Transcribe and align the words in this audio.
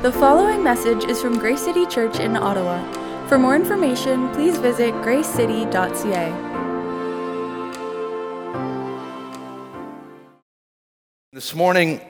The 0.00 0.12
following 0.12 0.62
message 0.62 1.06
is 1.06 1.20
from 1.20 1.40
Grace 1.40 1.60
City 1.60 1.84
Church 1.84 2.20
in 2.20 2.36
Ottawa. 2.36 2.80
For 3.26 3.36
more 3.36 3.56
information, 3.56 4.28
please 4.28 4.56
visit 4.56 4.94
gracecity.ca. 5.02 6.30
This 11.32 11.52
morning, 11.52 12.00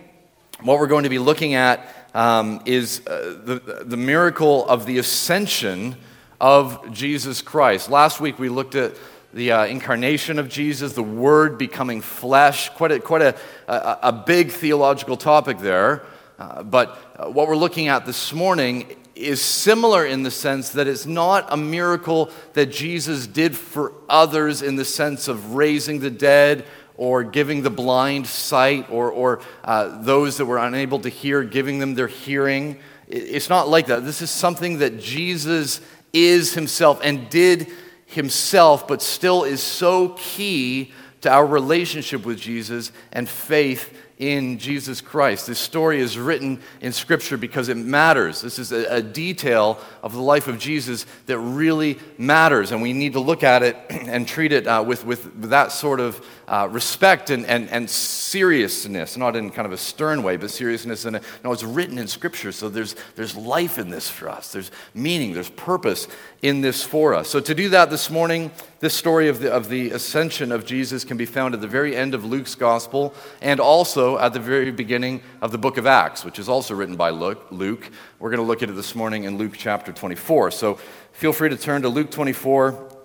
what 0.60 0.78
we're 0.78 0.86
going 0.86 1.04
to 1.04 1.08
be 1.08 1.18
looking 1.18 1.54
at 1.54 1.88
um, 2.12 2.60
is 2.66 3.00
uh, 3.06 3.40
the, 3.42 3.84
the 3.86 3.96
miracle 3.96 4.68
of 4.68 4.84
the 4.84 4.98
ascension 4.98 5.96
of 6.42 6.92
Jesus 6.92 7.40
Christ. 7.40 7.88
Last 7.88 8.20
week, 8.20 8.38
we 8.38 8.50
looked 8.50 8.74
at 8.74 8.96
the 9.32 9.52
uh, 9.52 9.64
incarnation 9.64 10.38
of 10.38 10.50
Jesus, 10.50 10.92
the 10.92 11.02
Word 11.02 11.56
becoming 11.56 12.02
flesh, 12.02 12.68
quite 12.68 12.92
a, 12.92 13.00
quite 13.00 13.22
a, 13.22 13.34
a, 13.66 13.98
a 14.02 14.12
big 14.12 14.50
theological 14.50 15.16
topic 15.16 15.56
there. 15.56 16.04
Uh, 16.38 16.62
but 16.62 17.07
uh, 17.18 17.28
what 17.28 17.48
we're 17.48 17.56
looking 17.56 17.88
at 17.88 18.06
this 18.06 18.32
morning 18.32 18.86
is 19.16 19.42
similar 19.42 20.06
in 20.06 20.22
the 20.22 20.30
sense 20.30 20.70
that 20.70 20.86
it's 20.86 21.04
not 21.04 21.52
a 21.52 21.56
miracle 21.56 22.30
that 22.52 22.66
Jesus 22.66 23.26
did 23.26 23.56
for 23.56 23.92
others 24.08 24.62
in 24.62 24.76
the 24.76 24.84
sense 24.84 25.26
of 25.26 25.56
raising 25.56 25.98
the 25.98 26.10
dead 26.10 26.64
or 26.96 27.24
giving 27.24 27.62
the 27.62 27.70
blind 27.70 28.28
sight 28.28 28.88
or, 28.88 29.10
or 29.10 29.40
uh, 29.64 30.00
those 30.02 30.36
that 30.36 30.46
were 30.46 30.58
unable 30.58 31.00
to 31.00 31.08
hear, 31.08 31.42
giving 31.42 31.80
them 31.80 31.96
their 31.96 32.06
hearing. 32.06 32.78
It's 33.08 33.48
not 33.48 33.68
like 33.68 33.86
that. 33.86 34.04
This 34.04 34.22
is 34.22 34.30
something 34.30 34.78
that 34.78 35.00
Jesus 35.00 35.80
is 36.12 36.54
himself 36.54 37.00
and 37.02 37.28
did 37.28 37.66
himself, 38.06 38.86
but 38.86 39.02
still 39.02 39.42
is 39.42 39.60
so 39.60 40.10
key 40.10 40.92
to 41.22 41.30
our 41.30 41.44
relationship 41.44 42.24
with 42.24 42.38
Jesus 42.38 42.92
and 43.12 43.28
faith 43.28 43.92
in 44.18 44.58
Jesus 44.58 45.00
Christ. 45.00 45.46
This 45.46 45.60
story 45.60 46.00
is 46.00 46.18
written 46.18 46.60
in 46.80 46.92
Scripture 46.92 47.36
because 47.36 47.68
it 47.68 47.76
matters. 47.76 48.40
This 48.40 48.58
is 48.58 48.72
a, 48.72 48.96
a, 48.96 49.02
detail 49.02 49.78
of 50.02 50.12
the 50.12 50.20
life 50.20 50.48
of 50.48 50.58
Jesus 50.58 51.06
that 51.26 51.38
really 51.38 51.98
matters, 52.18 52.72
and 52.72 52.82
we 52.82 52.92
need 52.92 53.12
to 53.12 53.20
look 53.20 53.44
at 53.44 53.62
it 53.62 53.76
and 53.90 54.26
treat 54.26 54.52
it 54.52 54.66
uh, 54.66 54.82
with, 54.84 55.04
with 55.04 55.50
that 55.50 55.70
sort 55.70 56.00
of 56.00 56.24
uh, 56.48 56.66
respect 56.70 57.28
and, 57.28 57.44
and, 57.44 57.68
and 57.68 57.88
seriousness, 57.88 59.18
not 59.18 59.36
in 59.36 59.50
kind 59.50 59.66
of 59.66 59.72
a 59.72 59.76
stern 59.76 60.22
way, 60.22 60.36
but 60.38 60.50
seriousness. 60.50 61.04
And 61.04 61.20
no, 61.44 61.52
it's 61.52 61.62
written 61.62 61.98
in 61.98 62.08
Scripture, 62.08 62.52
so 62.52 62.70
there's, 62.70 62.96
there's 63.16 63.36
life 63.36 63.78
in 63.78 63.90
this 63.90 64.08
for 64.08 64.30
us. 64.30 64.52
There's 64.52 64.70
meaning, 64.94 65.34
there's 65.34 65.50
purpose 65.50 66.08
in 66.40 66.62
this 66.62 66.82
for 66.82 67.14
us. 67.14 67.28
So, 67.28 67.40
to 67.40 67.54
do 67.54 67.68
that 67.70 67.90
this 67.90 68.08
morning, 68.08 68.50
this 68.80 68.94
story 68.94 69.28
of 69.28 69.40
the, 69.40 69.52
of 69.52 69.68
the 69.68 69.90
ascension 69.90 70.50
of 70.50 70.64
Jesus 70.64 71.04
can 71.04 71.16
be 71.16 71.26
found 71.26 71.52
at 71.52 71.60
the 71.60 71.68
very 71.68 71.94
end 71.94 72.14
of 72.14 72.24
Luke's 72.24 72.54
gospel 72.54 73.12
and 73.42 73.60
also 73.60 74.18
at 74.18 74.32
the 74.32 74.40
very 74.40 74.70
beginning 74.70 75.20
of 75.42 75.52
the 75.52 75.58
book 75.58 75.76
of 75.76 75.86
Acts, 75.86 76.24
which 76.24 76.38
is 76.38 76.48
also 76.48 76.74
written 76.74 76.96
by 76.96 77.10
Luke. 77.10 77.90
We're 78.18 78.30
going 78.30 78.38
to 78.38 78.46
look 78.46 78.62
at 78.62 78.70
it 78.70 78.76
this 78.76 78.94
morning 78.94 79.24
in 79.24 79.36
Luke 79.36 79.54
chapter 79.56 79.92
24. 79.92 80.52
So, 80.52 80.78
feel 81.12 81.34
free 81.34 81.50
to 81.50 81.56
turn 81.56 81.82
to 81.82 81.90
Luke 81.90 82.10
24. 82.10 82.97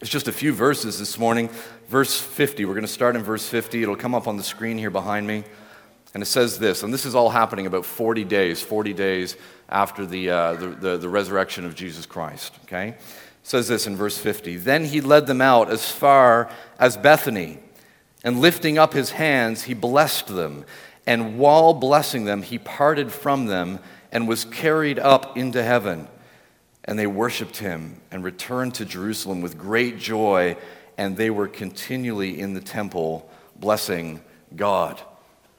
It's 0.00 0.10
just 0.10 0.28
a 0.28 0.32
few 0.32 0.52
verses 0.52 1.00
this 1.00 1.18
morning. 1.18 1.50
Verse 1.88 2.20
50, 2.20 2.64
we're 2.64 2.74
going 2.74 2.86
to 2.86 2.92
start 2.92 3.16
in 3.16 3.22
verse 3.24 3.48
50. 3.48 3.82
It'll 3.82 3.96
come 3.96 4.14
up 4.14 4.28
on 4.28 4.36
the 4.36 4.44
screen 4.44 4.78
here 4.78 4.90
behind 4.90 5.26
me. 5.26 5.42
And 6.14 6.22
it 6.22 6.26
says 6.26 6.60
this, 6.60 6.84
and 6.84 6.94
this 6.94 7.04
is 7.04 7.16
all 7.16 7.30
happening 7.30 7.66
about 7.66 7.84
40 7.84 8.22
days, 8.22 8.62
40 8.62 8.92
days 8.92 9.36
after 9.68 10.06
the, 10.06 10.30
uh, 10.30 10.52
the, 10.54 10.68
the, 10.68 10.96
the 10.98 11.08
resurrection 11.08 11.64
of 11.64 11.74
Jesus 11.74 12.06
Christ. 12.06 12.54
Okay? 12.64 12.90
It 12.90 12.96
says 13.42 13.66
this 13.66 13.88
in 13.88 13.96
verse 13.96 14.16
50 14.16 14.56
Then 14.58 14.84
he 14.84 15.00
led 15.00 15.26
them 15.26 15.40
out 15.40 15.68
as 15.68 15.90
far 15.90 16.48
as 16.78 16.96
Bethany, 16.96 17.58
and 18.22 18.40
lifting 18.40 18.78
up 18.78 18.92
his 18.92 19.10
hands, 19.10 19.64
he 19.64 19.74
blessed 19.74 20.28
them. 20.28 20.64
And 21.06 21.38
while 21.38 21.74
blessing 21.74 22.24
them, 22.24 22.42
he 22.42 22.58
parted 22.58 23.10
from 23.10 23.46
them 23.46 23.80
and 24.12 24.28
was 24.28 24.44
carried 24.44 24.98
up 25.00 25.36
into 25.36 25.62
heaven. 25.62 26.06
And 26.88 26.98
they 26.98 27.06
worshiped 27.06 27.58
him 27.58 28.00
and 28.10 28.24
returned 28.24 28.74
to 28.76 28.86
Jerusalem 28.86 29.42
with 29.42 29.58
great 29.58 29.98
joy, 29.98 30.56
and 30.96 31.18
they 31.18 31.28
were 31.28 31.46
continually 31.46 32.40
in 32.40 32.54
the 32.54 32.62
temple 32.62 33.30
blessing 33.56 34.22
God. 34.56 34.98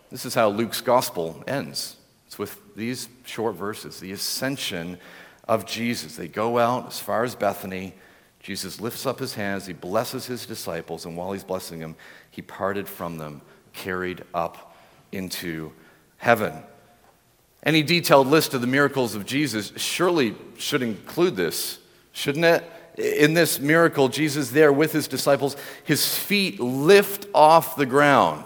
This 0.10 0.26
is 0.26 0.34
how 0.34 0.50
Luke's 0.50 0.82
gospel 0.82 1.44
ends. 1.46 1.98
It's 2.26 2.40
with 2.40 2.60
these 2.76 3.10
short 3.26 3.56
verses 3.56 4.00
the 4.00 4.12
ascension 4.12 4.98
of 5.48 5.68
Jesus. 5.68 6.16
They 6.16 6.28
go 6.28 6.58
out 6.58 6.88
as 6.88 7.00
far 7.00 7.24
as 7.24 7.36
Bethany. 7.36 7.94
Jesus 8.40 8.82
lifts 8.82 9.06
up 9.06 9.20
his 9.20 9.36
hands, 9.36 9.68
he 9.68 9.74
blesses 9.74 10.26
his 10.26 10.48
disciples, 10.48 11.06
and 11.06 11.16
while 11.16 11.34
he's 11.34 11.44
blessing 11.44 11.78
them, 11.78 11.96
he 12.32 12.42
parted 12.42 12.88
from 12.88 13.20
them, 13.20 13.42
carried 13.74 14.24
up 14.34 14.76
into 15.12 15.74
heaven. 16.18 16.54
Any 17.64 17.84
detailed 17.84 18.28
list 18.28 18.54
of 18.54 18.62
the 18.62 18.68
miracles 18.68 19.16
of 19.16 19.26
Jesus 19.26 19.74
surely 19.76 20.36
should 20.58 20.82
include 20.82 21.36
this, 21.36 21.80
shouldn't 22.14 22.46
it? 22.46 22.64
In 22.98 23.34
this 23.34 23.60
miracle, 23.60 24.10
Jesus 24.10 24.52
there 24.52 24.74
with 24.74 24.92
his 24.92 25.08
disciples, 25.08 25.56
his 25.84 26.18
feet 26.18 26.60
lift 26.60 27.28
off 27.34 27.76
the 27.76 27.86
ground. 27.86 28.46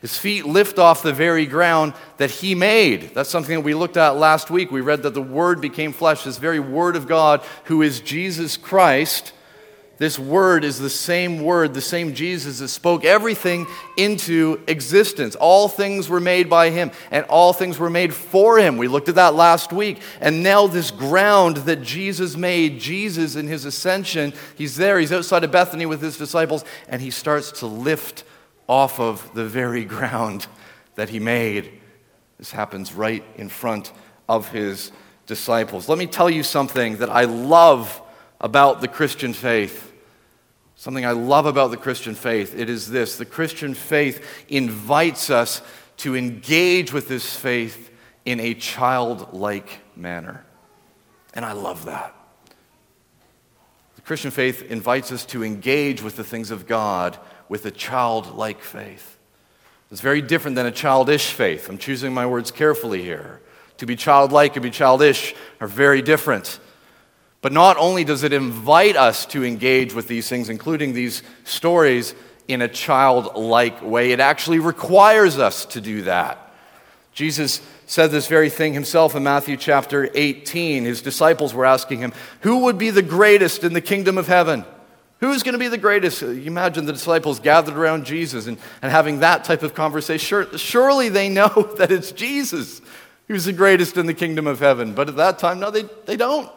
His 0.00 0.16
feet 0.16 0.46
lift 0.46 0.78
off 0.78 1.02
the 1.02 1.12
very 1.12 1.44
ground 1.44 1.92
that 2.18 2.30
he 2.30 2.54
made. 2.54 3.14
That's 3.14 3.30
something 3.30 3.56
that 3.56 3.62
we 3.62 3.74
looked 3.74 3.96
at 3.96 4.16
last 4.16 4.48
week. 4.48 4.70
We 4.70 4.80
read 4.80 5.02
that 5.02 5.14
the 5.14 5.20
Word 5.20 5.60
became 5.60 5.92
flesh, 5.92 6.22
this 6.22 6.38
very 6.38 6.60
Word 6.60 6.94
of 6.94 7.08
God, 7.08 7.42
who 7.64 7.82
is 7.82 8.00
Jesus 8.00 8.56
Christ 8.56 9.32
this 9.98 10.16
word 10.16 10.64
is 10.64 10.78
the 10.78 10.88
same 10.88 11.42
word, 11.42 11.74
the 11.74 11.80
same 11.80 12.14
Jesus 12.14 12.60
that 12.60 12.68
spoke 12.68 13.04
everything 13.04 13.66
into 13.96 14.62
existence. 14.68 15.34
All 15.34 15.68
things 15.68 16.08
were 16.08 16.20
made 16.20 16.48
by 16.48 16.70
him, 16.70 16.92
and 17.10 17.24
all 17.24 17.52
things 17.52 17.78
were 17.78 17.90
made 17.90 18.14
for 18.14 18.58
him. 18.58 18.76
We 18.76 18.86
looked 18.86 19.08
at 19.08 19.16
that 19.16 19.34
last 19.34 19.72
week. 19.72 20.00
And 20.20 20.44
now, 20.44 20.68
this 20.68 20.92
ground 20.92 21.58
that 21.58 21.82
Jesus 21.82 22.36
made, 22.36 22.78
Jesus 22.78 23.34
in 23.34 23.48
his 23.48 23.64
ascension, 23.64 24.32
he's 24.54 24.76
there, 24.76 25.00
he's 25.00 25.12
outside 25.12 25.42
of 25.42 25.50
Bethany 25.50 25.84
with 25.84 26.00
his 26.00 26.16
disciples, 26.16 26.64
and 26.88 27.02
he 27.02 27.10
starts 27.10 27.50
to 27.58 27.66
lift 27.66 28.22
off 28.68 29.00
of 29.00 29.34
the 29.34 29.46
very 29.46 29.84
ground 29.96 30.46
that 30.94 31.08
he 31.08 31.18
made. 31.18 31.72
This 32.38 32.52
happens 32.52 32.92
right 32.92 33.24
in 33.36 33.48
front 33.48 33.92
of 34.28 34.50
his 34.50 34.92
disciples. 35.26 35.88
Let 35.88 35.98
me 35.98 36.06
tell 36.06 36.30
you 36.30 36.44
something 36.44 36.98
that 36.98 37.10
I 37.10 37.24
love 37.24 38.00
about 38.40 38.80
the 38.80 38.86
Christian 38.86 39.32
faith. 39.32 39.87
Something 40.78 41.04
I 41.04 41.10
love 41.10 41.44
about 41.44 41.72
the 41.72 41.76
Christian 41.76 42.14
faith, 42.14 42.56
it 42.56 42.70
is 42.70 42.88
this 42.88 43.16
the 43.16 43.24
Christian 43.24 43.74
faith 43.74 44.24
invites 44.48 45.28
us 45.28 45.60
to 45.98 46.14
engage 46.14 46.92
with 46.92 47.08
this 47.08 47.34
faith 47.34 47.90
in 48.24 48.38
a 48.38 48.54
childlike 48.54 49.80
manner. 49.96 50.44
And 51.34 51.44
I 51.44 51.50
love 51.50 51.86
that. 51.86 52.14
The 53.96 54.02
Christian 54.02 54.30
faith 54.30 54.70
invites 54.70 55.10
us 55.10 55.26
to 55.26 55.42
engage 55.42 56.00
with 56.00 56.14
the 56.14 56.22
things 56.22 56.52
of 56.52 56.68
God 56.68 57.18
with 57.48 57.66
a 57.66 57.72
childlike 57.72 58.62
faith. 58.62 59.18
It's 59.90 60.00
very 60.00 60.22
different 60.22 60.54
than 60.54 60.66
a 60.66 60.70
childish 60.70 61.32
faith. 61.32 61.68
I'm 61.68 61.78
choosing 61.78 62.14
my 62.14 62.24
words 62.24 62.52
carefully 62.52 63.02
here. 63.02 63.40
To 63.78 63.86
be 63.86 63.96
childlike 63.96 64.54
and 64.54 64.62
be 64.62 64.70
childish 64.70 65.34
are 65.60 65.66
very 65.66 66.02
different. 66.02 66.60
But 67.40 67.52
not 67.52 67.76
only 67.76 68.04
does 68.04 68.24
it 68.24 68.32
invite 68.32 68.96
us 68.96 69.24
to 69.26 69.44
engage 69.44 69.94
with 69.94 70.08
these 70.08 70.28
things, 70.28 70.48
including 70.48 70.92
these 70.92 71.22
stories, 71.44 72.14
in 72.48 72.62
a 72.62 72.68
childlike 72.68 73.82
way, 73.82 74.10
it 74.10 74.20
actually 74.20 74.58
requires 74.58 75.38
us 75.38 75.66
to 75.66 75.80
do 75.80 76.02
that. 76.02 76.50
Jesus 77.12 77.60
said 77.86 78.10
this 78.10 78.26
very 78.26 78.48
thing 78.48 78.72
himself 78.72 79.14
in 79.14 79.22
Matthew 79.22 79.56
chapter 79.56 80.10
18. 80.14 80.84
His 80.84 81.02
disciples 81.02 81.52
were 81.52 81.66
asking 81.66 81.98
him, 81.98 82.12
Who 82.40 82.64
would 82.64 82.78
be 82.78 82.90
the 82.90 83.02
greatest 83.02 83.64
in 83.64 83.74
the 83.74 83.80
kingdom 83.80 84.16
of 84.16 84.26
heaven? 84.26 84.64
Who's 85.20 85.42
going 85.42 85.54
to 85.54 85.58
be 85.58 85.68
the 85.68 85.78
greatest? 85.78 86.22
Uh, 86.22 86.28
you 86.28 86.46
imagine 86.46 86.86
the 86.86 86.92
disciples 86.92 87.40
gathered 87.40 87.76
around 87.76 88.06
Jesus 88.06 88.46
and, 88.46 88.56
and 88.82 88.92
having 88.92 89.18
that 89.18 89.44
type 89.44 89.62
of 89.62 89.74
conversation. 89.74 90.24
Sure, 90.24 90.58
surely 90.58 91.08
they 91.08 91.28
know 91.28 91.48
that 91.76 91.90
it's 91.90 92.12
Jesus 92.12 92.80
who's 93.26 93.44
the 93.44 93.52
greatest 93.52 93.96
in 93.98 94.06
the 94.06 94.14
kingdom 94.14 94.46
of 94.46 94.60
heaven. 94.60 94.94
But 94.94 95.08
at 95.08 95.16
that 95.16 95.38
time, 95.38 95.60
no, 95.60 95.70
they, 95.70 95.82
they 96.06 96.16
don't. 96.16 96.50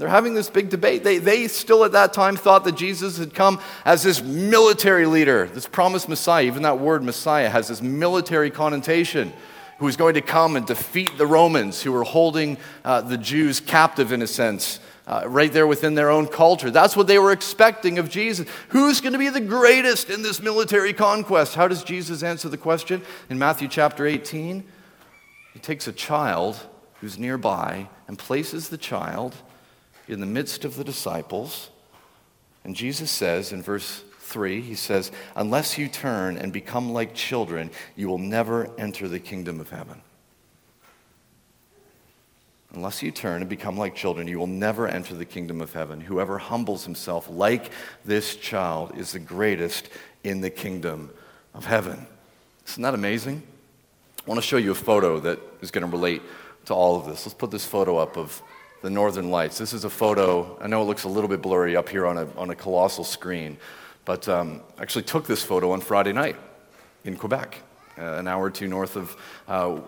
They're 0.00 0.08
having 0.08 0.32
this 0.32 0.48
big 0.48 0.70
debate. 0.70 1.04
They, 1.04 1.18
they 1.18 1.46
still 1.46 1.84
at 1.84 1.92
that 1.92 2.14
time 2.14 2.34
thought 2.34 2.64
that 2.64 2.74
Jesus 2.74 3.18
had 3.18 3.34
come 3.34 3.60
as 3.84 4.02
this 4.02 4.22
military 4.22 5.04
leader, 5.04 5.46
this 5.52 5.66
promised 5.66 6.08
Messiah. 6.08 6.46
Even 6.46 6.62
that 6.62 6.78
word 6.78 7.04
Messiah 7.04 7.50
has 7.50 7.68
this 7.68 7.82
military 7.82 8.50
connotation, 8.50 9.30
who 9.78 9.84
was 9.84 9.98
going 9.98 10.14
to 10.14 10.22
come 10.22 10.56
and 10.56 10.64
defeat 10.64 11.10
the 11.18 11.26
Romans 11.26 11.82
who 11.82 11.92
were 11.92 12.04
holding 12.04 12.56
uh, 12.82 13.02
the 13.02 13.18
Jews 13.18 13.60
captive 13.60 14.10
in 14.10 14.22
a 14.22 14.26
sense. 14.26 14.80
Uh, 15.06 15.24
right 15.26 15.52
there 15.52 15.66
within 15.66 15.96
their 15.96 16.08
own 16.08 16.26
culture. 16.26 16.70
That's 16.70 16.96
what 16.96 17.08
they 17.08 17.18
were 17.18 17.32
expecting 17.32 17.98
of 17.98 18.08
Jesus. 18.08 18.46
Who's 18.68 19.00
going 19.00 19.12
to 19.12 19.18
be 19.18 19.28
the 19.28 19.40
greatest 19.40 20.08
in 20.08 20.22
this 20.22 20.40
military 20.40 20.92
conquest? 20.92 21.56
How 21.56 21.66
does 21.66 21.82
Jesus 21.82 22.22
answer 22.22 22.48
the 22.48 22.56
question 22.56 23.02
in 23.28 23.36
Matthew 23.36 23.66
chapter 23.66 24.06
18? 24.06 24.62
He 25.52 25.58
takes 25.58 25.88
a 25.88 25.92
child 25.92 26.64
who's 27.00 27.18
nearby 27.18 27.88
and 28.06 28.16
places 28.16 28.68
the 28.68 28.78
child 28.78 29.34
in 30.10 30.20
the 30.20 30.26
midst 30.26 30.64
of 30.64 30.76
the 30.76 30.84
disciples. 30.84 31.70
And 32.64 32.76
Jesus 32.76 33.10
says 33.10 33.52
in 33.52 33.62
verse 33.62 34.02
3, 34.18 34.60
he 34.60 34.74
says, 34.74 35.10
Unless 35.34 35.78
you 35.78 35.88
turn 35.88 36.36
and 36.36 36.52
become 36.52 36.92
like 36.92 37.14
children, 37.14 37.70
you 37.96 38.08
will 38.08 38.18
never 38.18 38.70
enter 38.78 39.08
the 39.08 39.20
kingdom 39.20 39.60
of 39.60 39.70
heaven. 39.70 40.02
Unless 42.72 43.02
you 43.02 43.10
turn 43.10 43.40
and 43.40 43.50
become 43.50 43.76
like 43.76 43.96
children, 43.96 44.28
you 44.28 44.38
will 44.38 44.46
never 44.46 44.86
enter 44.86 45.14
the 45.14 45.24
kingdom 45.24 45.60
of 45.60 45.72
heaven. 45.72 46.00
Whoever 46.00 46.38
humbles 46.38 46.84
himself 46.84 47.28
like 47.28 47.72
this 48.04 48.36
child 48.36 48.96
is 48.96 49.12
the 49.12 49.18
greatest 49.18 49.88
in 50.22 50.40
the 50.40 50.50
kingdom 50.50 51.10
of 51.52 51.64
heaven. 51.64 52.06
Isn't 52.68 52.82
that 52.84 52.94
amazing? 52.94 53.42
I 54.24 54.30
want 54.30 54.40
to 54.40 54.46
show 54.46 54.56
you 54.56 54.70
a 54.70 54.76
photo 54.76 55.18
that 55.20 55.40
is 55.60 55.72
going 55.72 55.84
to 55.84 55.90
relate 55.90 56.22
to 56.66 56.74
all 56.74 56.96
of 56.96 57.06
this. 57.06 57.26
Let's 57.26 57.34
put 57.34 57.50
this 57.50 57.64
photo 57.64 57.96
up 57.96 58.16
of 58.16 58.40
the 58.82 58.90
northern 58.90 59.30
lights. 59.30 59.58
This 59.58 59.72
is 59.72 59.84
a 59.84 59.90
photo, 59.90 60.58
I 60.60 60.66
know 60.66 60.80
it 60.82 60.86
looks 60.86 61.04
a 61.04 61.08
little 61.08 61.28
bit 61.28 61.42
blurry 61.42 61.76
up 61.76 61.88
here 61.88 62.06
on 62.06 62.16
a, 62.18 62.26
on 62.36 62.50
a 62.50 62.54
colossal 62.54 63.04
screen, 63.04 63.58
but 64.04 64.28
um, 64.28 64.62
actually 64.78 65.02
took 65.02 65.26
this 65.26 65.42
photo 65.42 65.72
on 65.72 65.80
Friday 65.80 66.12
night 66.12 66.36
in 67.04 67.16
Quebec, 67.16 67.58
uh, 67.98 68.14
an 68.14 68.26
hour 68.26 68.44
or 68.44 68.50
two 68.50 68.68
north 68.68 68.96
of, 68.96 69.16
uh, 69.48 69.78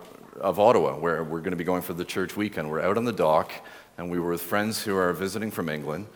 of 0.40 0.58
Ottawa, 0.58 0.98
where 0.98 1.24
we're 1.24 1.40
going 1.40 1.52
to 1.52 1.56
be 1.56 1.64
going 1.64 1.82
for 1.82 1.94
the 1.94 2.04
church 2.04 2.36
weekend. 2.36 2.70
We're 2.70 2.82
out 2.82 2.98
on 2.98 3.04
the 3.04 3.12
dock, 3.12 3.52
and 3.96 4.10
we 4.10 4.18
were 4.18 4.30
with 4.30 4.42
friends 4.42 4.82
who 4.82 4.96
are 4.96 5.12
visiting 5.12 5.50
from 5.50 5.68
England. 5.68 6.06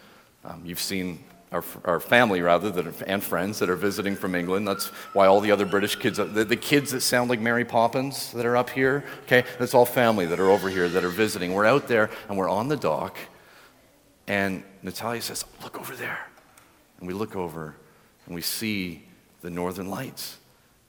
Um, 0.45 0.63
you've 0.65 0.81
seen 0.81 1.25
our, 1.57 1.65
our 1.85 2.01
family, 2.01 2.41
rather, 2.43 2.71
that 2.71 2.87
are, 2.87 3.05
and 3.07 3.23
friends 3.23 3.59
that 3.59 3.71
are 3.71 3.77
visiting 3.77 4.15
from 4.15 4.35
England. 4.35 4.69
That's 4.69 4.87
why 5.15 5.27
all 5.27 5.41
the 5.41 5.51
other 5.51 5.67
British 5.67 5.97
kids, 5.97 6.19
the, 6.19 6.25
the 6.25 6.57
kids 6.57 6.91
that 6.93 7.01
sound 7.01 7.31
like 7.31 7.41
Mary 7.41 7.65
Poppins 7.65 8.33
that 8.33 8.45
are 8.45 8.57
up 8.57 8.71
here, 8.71 9.05
okay, 9.25 9.45
that's 9.59 9.75
all 9.75 9.87
family 9.87 10.27
that 10.27 10.39
are 10.39 10.51
over 10.51 10.69
here 10.69 10.89
that 10.89 11.05
are 11.05 11.09
visiting. 11.11 11.55
We're 11.55 11.67
out 11.67 11.89
there, 11.89 12.11
and 12.29 12.37
we're 12.37 12.49
on 12.51 12.69
the 12.69 12.77
dock, 12.77 13.17
and 14.27 14.63
Natalia 14.83 15.23
says, 15.23 15.45
Look 15.63 15.79
over 15.79 15.97
there. 15.97 16.29
And 16.99 17.07
we 17.07 17.15
look 17.15 17.37
over, 17.37 17.75
and 18.27 18.35
we 18.35 18.43
see 18.43 19.03
the 19.43 19.51
northern 19.51 19.89
lights 19.89 20.39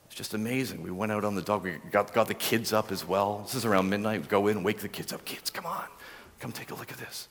It's 0.07 0.15
just 0.15 0.33
amazing. 0.33 0.81
We 0.81 0.91
went 0.91 1.11
out 1.11 1.23
on 1.23 1.35
the 1.35 1.41
dock. 1.41 1.63
We 1.63 1.77
got, 1.91 2.13
got 2.13 2.27
the 2.27 2.33
kids 2.33 2.73
up 2.73 2.91
as 2.91 3.05
well. 3.05 3.41
This 3.43 3.55
is 3.55 3.65
around 3.65 3.89
midnight. 3.89 4.21
We 4.21 4.27
go 4.27 4.47
in, 4.47 4.63
wake 4.63 4.79
the 4.79 4.89
kids 4.89 5.13
up. 5.13 5.23
Kids, 5.25 5.49
come 5.49 5.65
on. 5.65 5.85
Come 6.39 6.51
take 6.51 6.71
a 6.71 6.75
look 6.75 6.91
at 6.91 6.97
this. 6.97 7.27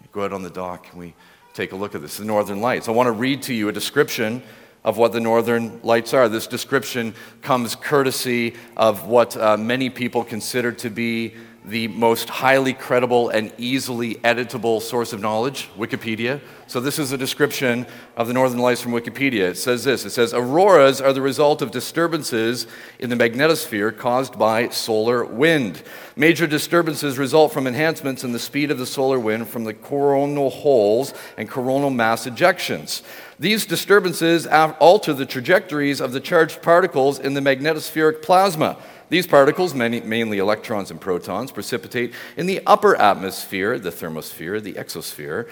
We 0.00 0.08
go 0.12 0.24
out 0.24 0.32
on 0.32 0.42
the 0.42 0.50
dock 0.50 0.86
and 0.90 0.98
we 0.98 1.14
take 1.54 1.72
a 1.72 1.76
look 1.76 1.94
at 1.94 2.02
this. 2.02 2.16
The 2.18 2.24
Northern 2.24 2.60
Lights. 2.60 2.88
I 2.88 2.92
want 2.92 3.06
to 3.06 3.12
read 3.12 3.42
to 3.44 3.54
you 3.54 3.68
a 3.68 3.72
description 3.72 4.42
of 4.84 4.96
what 4.96 5.12
the 5.12 5.20
Northern 5.20 5.80
Lights 5.82 6.14
are. 6.14 6.28
This 6.28 6.46
description 6.46 7.14
comes 7.42 7.74
courtesy 7.74 8.54
of 8.76 9.06
what 9.06 9.36
uh, 9.36 9.56
many 9.56 9.90
people 9.90 10.24
consider 10.24 10.72
to 10.72 10.90
be 10.90 11.34
the 11.68 11.88
most 11.88 12.28
highly 12.28 12.72
credible 12.72 13.28
and 13.28 13.52
easily 13.58 14.14
editable 14.16 14.80
source 14.80 15.12
of 15.12 15.20
knowledge, 15.20 15.68
Wikipedia. 15.76 16.40
So, 16.66 16.80
this 16.80 16.98
is 16.98 17.12
a 17.12 17.18
description 17.18 17.86
of 18.16 18.26
the 18.26 18.34
northern 18.34 18.58
lights 18.58 18.80
from 18.80 18.92
Wikipedia. 18.92 19.50
It 19.50 19.56
says 19.56 19.84
this 19.84 20.04
It 20.04 20.10
says, 20.10 20.34
Auroras 20.34 21.00
are 21.00 21.12
the 21.12 21.22
result 21.22 21.62
of 21.62 21.70
disturbances 21.70 22.66
in 22.98 23.10
the 23.10 23.16
magnetosphere 23.16 23.96
caused 23.96 24.38
by 24.38 24.68
solar 24.68 25.24
wind. 25.24 25.82
Major 26.16 26.46
disturbances 26.46 27.18
result 27.18 27.52
from 27.52 27.66
enhancements 27.66 28.24
in 28.24 28.32
the 28.32 28.38
speed 28.38 28.70
of 28.70 28.78
the 28.78 28.86
solar 28.86 29.18
wind 29.18 29.48
from 29.48 29.64
the 29.64 29.74
coronal 29.74 30.50
holes 30.50 31.14
and 31.36 31.48
coronal 31.48 31.90
mass 31.90 32.26
ejections. 32.26 33.02
These 33.38 33.66
disturbances 33.66 34.46
alter 34.46 35.12
the 35.12 35.26
trajectories 35.26 36.00
of 36.00 36.12
the 36.12 36.20
charged 36.20 36.60
particles 36.60 37.20
in 37.20 37.34
the 37.34 37.40
magnetospheric 37.40 38.20
plasma. 38.20 38.76
These 39.10 39.26
particles, 39.26 39.74
many, 39.74 40.00
mainly 40.00 40.38
electrons 40.38 40.90
and 40.90 41.00
protons, 41.00 41.50
precipitate 41.50 42.12
in 42.36 42.46
the 42.46 42.60
upper 42.66 42.94
atmosphere, 42.96 43.78
the 43.78 43.90
thermosphere, 43.90 44.62
the 44.62 44.74
exosphere, 44.74 45.48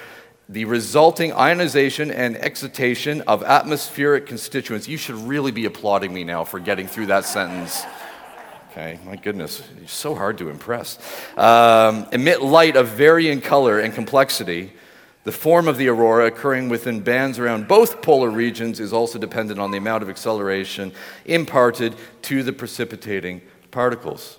the 0.49 0.64
resulting 0.64 1.32
ionization 1.32 2.11
and 2.11 2.37
excitation 2.37 3.23
of 3.23 3.43
atmospheric 3.43 4.26
constituents. 4.26 4.87
You 4.87 4.97
should 4.97 5.17
really 5.17 5.53
be 5.53 5.64
applauding 5.64 6.12
me 6.12 6.23
now 6.23 6.44
for 6.44 6.61
getting 6.61 6.87
through 6.87 7.06
that 7.06 7.25
sentence. 7.25 7.82
Okay, 8.70 9.00
my 9.06 9.17
goodness, 9.17 9.62
so 9.87 10.14
hard 10.14 10.37
to 10.38 10.50
impress. 10.50 10.99
Um, 11.38 12.06
emit 12.12 12.43
light 12.43 12.76
of 12.76 12.88
varying 12.88 13.41
color 13.41 13.81
and 13.81 13.94
complexity. 13.94 14.75
The 15.26 15.32
form 15.32 15.67
of 15.67 15.76
the 15.76 15.88
aurora 15.88 16.26
occurring 16.26 16.69
within 16.69 17.00
bands 17.00 17.40
around 17.40 17.67
both 17.67 18.00
polar 18.00 18.31
regions 18.31 18.78
is 18.78 18.93
also 18.93 19.19
dependent 19.19 19.58
on 19.58 19.73
the 19.73 19.78
amount 19.78 20.05
of 20.05 20.08
acceleration 20.08 20.93
imparted 21.25 21.96
to 22.23 22.44
the 22.44 22.52
precipitating 22.52 23.43
particles. 23.73 24.38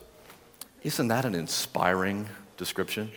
Isn't 0.84 1.10
that 1.10 1.25
an 1.25 1.36
inspiring 1.36 2.30
description? 2.56 3.12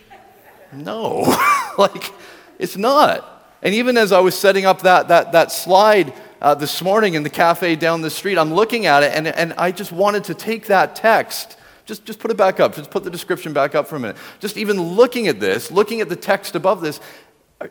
No, 0.73 1.21
like, 1.79 2.13
it's 2.59 2.77
not. 2.77 3.47
And 3.63 3.73
even 3.73 3.97
as 3.97 4.11
I 4.11 4.19
was 4.19 4.37
setting 4.37 4.67
up 4.67 4.83
that, 4.83 5.07
that, 5.07 5.31
that 5.31 5.53
slide 5.53 6.13
uh, 6.43 6.57
this 6.57 6.83
morning 6.83 7.15
in 7.15 7.23
the 7.23 7.31
cafe 7.31 7.77
down 7.77 8.01
the 8.01 8.11
street, 8.11 8.37
I'm 8.37 8.53
looking 8.53 8.87
at 8.87 9.05
it 9.05 9.13
and, 9.15 9.29
and 9.29 9.53
I 9.53 9.71
just 9.71 9.93
wanted 9.93 10.25
to 10.25 10.35
take 10.35 10.67
that 10.67 10.97
text. 10.97 11.57
Just, 11.87 12.05
just 12.05 12.19
put 12.19 12.33
it 12.33 12.37
back 12.37 12.59
up. 12.59 12.75
Just 12.75 12.91
put 12.91 13.05
the 13.05 13.11
description 13.11 13.53
back 13.53 13.77
up 13.77 13.87
for 13.87 13.95
a 13.95 14.01
minute. 14.01 14.17
Just 14.41 14.57
even 14.57 14.81
looking 14.81 15.29
at 15.29 15.39
this, 15.39 15.71
looking 15.71 16.01
at 16.01 16.09
the 16.09 16.17
text 16.17 16.57
above 16.57 16.81
this, 16.81 16.99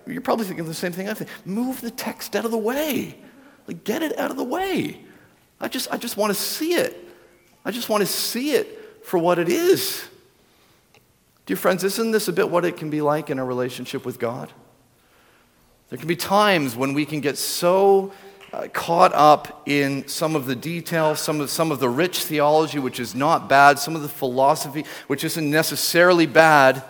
you're 0.06 0.22
probably 0.22 0.46
thinking 0.46 0.66
the 0.66 0.74
same 0.74 0.92
thing 0.92 1.10
I 1.10 1.14
think. 1.14 1.30
Move 1.46 1.82
the 1.82 1.92
text 1.92 2.36
out 2.36 2.46
of 2.46 2.52
the 2.52 2.58
way. 2.58 3.18
Like, 3.68 3.84
get 3.84 4.02
it 4.02 4.18
out 4.18 4.32
of 4.32 4.38
the 4.38 4.44
way. 4.44 5.00
I 5.60 5.68
just, 5.68 5.92
I 5.92 5.98
just 5.98 6.18
want 6.18 6.34
to 6.34 6.40
see 6.40 6.74
it. 6.74 6.98
I 7.66 7.72
just 7.72 7.90
want 7.90 8.02
to 8.02 8.08
see 8.08 8.52
it 8.52 9.06
for 9.06 9.18
what 9.18 9.40
it 9.40 9.50
is. 9.50 10.08
Dear 11.46 11.58
friends, 11.58 11.84
isn't 11.84 12.12
this 12.12 12.28
a 12.28 12.34
bit 12.34 12.50
what 12.50 12.66
it 12.66 12.78
can 12.78 12.90
be 12.90 13.02
like 13.02 13.30
in 13.30 13.40
a 13.40 13.46
relationship 13.46 14.06
with 14.06 14.20
God? 14.20 14.52
There 15.90 15.98
can 15.98 16.08
be 16.08 16.16
times 16.16 16.76
when 16.76 16.94
we 16.94 17.06
can 17.06 17.20
get 17.20 17.38
so 17.38 18.12
uh, 18.54 18.68
caught 18.72 19.14
up 19.14 19.64
in 19.66 20.08
some 20.08 20.36
of 20.36 20.46
the 20.46 20.56
details, 20.56 21.20
some 21.20 21.42
of, 21.42 21.50
some 21.50 21.72
of 21.72 21.80
the 21.80 21.90
rich 21.90 22.24
theology, 22.24 22.80
which 22.80 23.00
is 23.00 23.16
not 23.16 23.50
bad, 23.50 23.80
some 23.80 23.96
of 23.96 24.04
the 24.04 24.10
philosophy, 24.10 24.86
which 25.08 25.24
isn't 25.24 25.50
necessarily 25.50 26.28
bad 26.28 26.84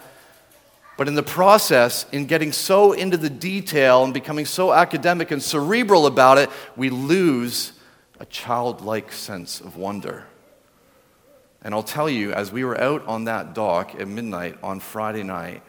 but 0.99 1.07
in 1.07 1.15
the 1.15 1.23
process, 1.23 2.05
in 2.11 2.25
getting 2.25 2.51
so 2.51 2.91
into 2.91 3.15
the 3.15 3.29
detail 3.29 4.03
and 4.03 4.13
becoming 4.13 4.45
so 4.45 4.73
academic 4.73 5.31
and 5.31 5.41
cerebral 5.41 6.05
about 6.05 6.37
it, 6.37 6.49
we 6.75 6.89
lose 6.89 7.71
a 8.19 8.25
childlike 8.25 9.09
sense 9.13 9.61
of 9.61 9.77
wonder. 9.77 10.25
And 11.63 11.73
I'll 11.73 11.83
tell 11.83 12.09
you, 12.09 12.33
as 12.33 12.51
we 12.51 12.65
were 12.65 12.77
out 12.77 13.07
on 13.07 13.23
that 13.23 13.53
dock 13.53 13.95
at 13.95 14.09
midnight 14.09 14.57
on 14.61 14.81
Friday 14.81 15.23
night, 15.23 15.63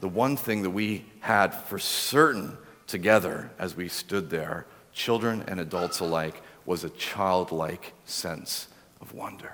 the 0.00 0.08
one 0.08 0.36
thing 0.36 0.62
that 0.62 0.70
we 0.70 1.04
had 1.20 1.50
for 1.54 1.78
certain 1.78 2.58
together 2.88 3.52
as 3.56 3.76
we 3.76 3.86
stood 3.86 4.30
there, 4.30 4.66
children 4.92 5.44
and 5.46 5.60
adults 5.60 6.00
alike, 6.00 6.42
was 6.66 6.82
a 6.82 6.90
childlike 6.90 7.92
sense 8.04 8.66
of 9.00 9.14
wonder. 9.14 9.52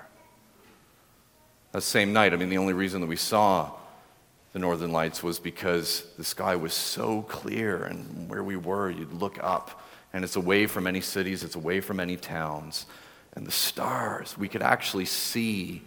That 1.71 1.83
same 1.83 2.13
night, 2.13 2.33
I 2.33 2.37
mean, 2.37 2.49
the 2.49 2.57
only 2.57 2.73
reason 2.73 2.99
that 3.01 3.07
we 3.07 3.15
saw 3.15 3.73
the 4.53 4.59
northern 4.59 4.91
lights 4.91 5.23
was 5.23 5.39
because 5.39 6.03
the 6.17 6.23
sky 6.23 6.55
was 6.55 6.73
so 6.73 7.21
clear 7.23 7.83
and 7.83 8.29
where 8.29 8.43
we 8.43 8.57
were 8.57 8.89
you'd 8.89 9.13
look 9.13 9.41
up 9.41 9.81
and 10.13 10.23
it's 10.23 10.35
away 10.35 10.67
from 10.67 10.87
any 10.87 11.01
cities 11.01 11.43
it's 11.43 11.55
away 11.55 11.79
from 11.79 11.99
any 11.99 12.17
towns. 12.17 12.85
And 13.33 13.47
the 13.47 13.51
stars 13.51 14.37
we 14.37 14.49
could 14.49 14.61
actually 14.61 15.05
see 15.05 15.83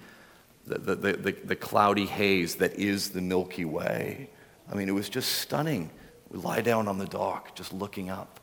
the, 0.66 0.78
the, 0.78 0.94
the, 0.94 1.32
the, 1.32 1.56
cloudy 1.56 2.06
haze 2.06 2.56
that 2.56 2.72
is 2.76 3.10
the 3.10 3.20
milky 3.20 3.66
way. 3.66 4.30
I 4.70 4.74
mean 4.74 4.88
it 4.88 4.92
was 4.92 5.10
just 5.10 5.40
stunning. 5.40 5.90
We 6.30 6.38
lie 6.38 6.62
down 6.62 6.88
on 6.88 6.96
the 6.96 7.06
dock 7.06 7.54
just 7.54 7.72
looking 7.74 8.08
up. 8.08 8.40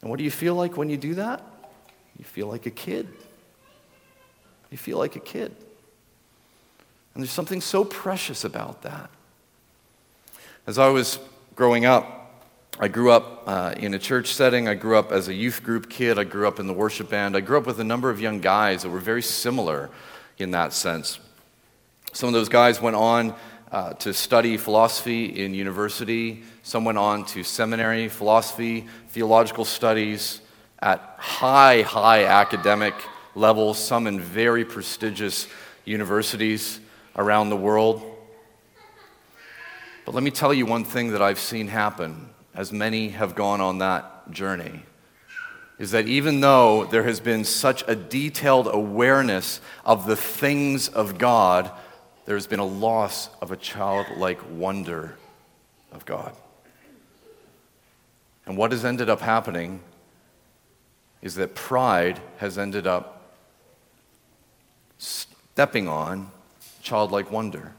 And 0.00 0.10
what 0.10 0.18
do 0.18 0.24
you 0.24 0.30
feel 0.30 0.56
like 0.56 0.76
when 0.76 0.90
you 0.90 0.96
do 0.96 1.14
that? 1.14 1.40
You 2.18 2.24
feel 2.24 2.48
like 2.48 2.66
a 2.66 2.70
kid. 2.70 3.06
You 4.70 4.78
feel 4.78 4.98
like 4.98 5.14
a 5.14 5.20
kid. 5.20 5.54
And 7.14 7.22
there's 7.22 7.30
something 7.30 7.60
so 7.60 7.84
precious 7.84 8.42
about 8.42 8.82
that 8.82 9.10
as 10.70 10.78
I 10.78 10.88
was 10.88 11.18
growing 11.56 11.84
up, 11.84 12.46
I 12.78 12.86
grew 12.86 13.10
up 13.10 13.42
uh, 13.44 13.74
in 13.76 13.92
a 13.94 13.98
church 13.98 14.32
setting. 14.32 14.68
I 14.68 14.74
grew 14.74 14.96
up 14.96 15.10
as 15.10 15.26
a 15.26 15.34
youth 15.34 15.64
group 15.64 15.90
kid. 15.90 16.16
I 16.16 16.22
grew 16.22 16.46
up 16.46 16.60
in 16.60 16.68
the 16.68 16.72
worship 16.72 17.10
band. 17.10 17.36
I 17.36 17.40
grew 17.40 17.58
up 17.58 17.66
with 17.66 17.80
a 17.80 17.84
number 17.84 18.08
of 18.08 18.20
young 18.20 18.38
guys 18.40 18.84
that 18.84 18.90
were 18.90 19.00
very 19.00 19.20
similar 19.20 19.90
in 20.38 20.52
that 20.52 20.72
sense. 20.72 21.18
Some 22.12 22.28
of 22.28 22.34
those 22.34 22.48
guys 22.48 22.80
went 22.80 22.94
on 22.94 23.34
uh, 23.72 23.94
to 23.94 24.14
study 24.14 24.56
philosophy 24.56 25.42
in 25.42 25.54
university. 25.54 26.44
Some 26.62 26.84
went 26.84 26.98
on 26.98 27.24
to 27.24 27.42
seminary, 27.42 28.08
philosophy, 28.08 28.86
theological 29.08 29.64
studies 29.64 30.40
at 30.78 31.16
high, 31.18 31.82
high 31.82 32.26
academic 32.26 32.94
levels, 33.34 33.76
some 33.76 34.06
in 34.06 34.20
very 34.20 34.64
prestigious 34.64 35.48
universities 35.84 36.78
around 37.16 37.50
the 37.50 37.56
world. 37.56 38.09
But 40.10 40.16
let 40.16 40.24
me 40.24 40.32
tell 40.32 40.52
you 40.52 40.66
one 40.66 40.82
thing 40.82 41.12
that 41.12 41.22
I've 41.22 41.38
seen 41.38 41.68
happen 41.68 42.30
as 42.52 42.72
many 42.72 43.10
have 43.10 43.36
gone 43.36 43.60
on 43.60 43.78
that 43.78 44.28
journey 44.32 44.82
is 45.78 45.92
that 45.92 46.08
even 46.08 46.40
though 46.40 46.84
there 46.86 47.04
has 47.04 47.20
been 47.20 47.44
such 47.44 47.84
a 47.86 47.94
detailed 47.94 48.66
awareness 48.66 49.60
of 49.84 50.08
the 50.08 50.16
things 50.16 50.88
of 50.88 51.16
God, 51.16 51.70
there 52.24 52.34
has 52.34 52.48
been 52.48 52.58
a 52.58 52.66
loss 52.66 53.28
of 53.40 53.52
a 53.52 53.56
childlike 53.56 54.40
wonder 54.50 55.14
of 55.92 56.04
God. 56.04 56.34
And 58.46 58.56
what 58.56 58.72
has 58.72 58.84
ended 58.84 59.08
up 59.08 59.20
happening 59.20 59.78
is 61.22 61.36
that 61.36 61.54
pride 61.54 62.20
has 62.38 62.58
ended 62.58 62.88
up 62.88 63.36
stepping 64.98 65.86
on 65.86 66.32
childlike 66.82 67.30
wonder. 67.30 67.74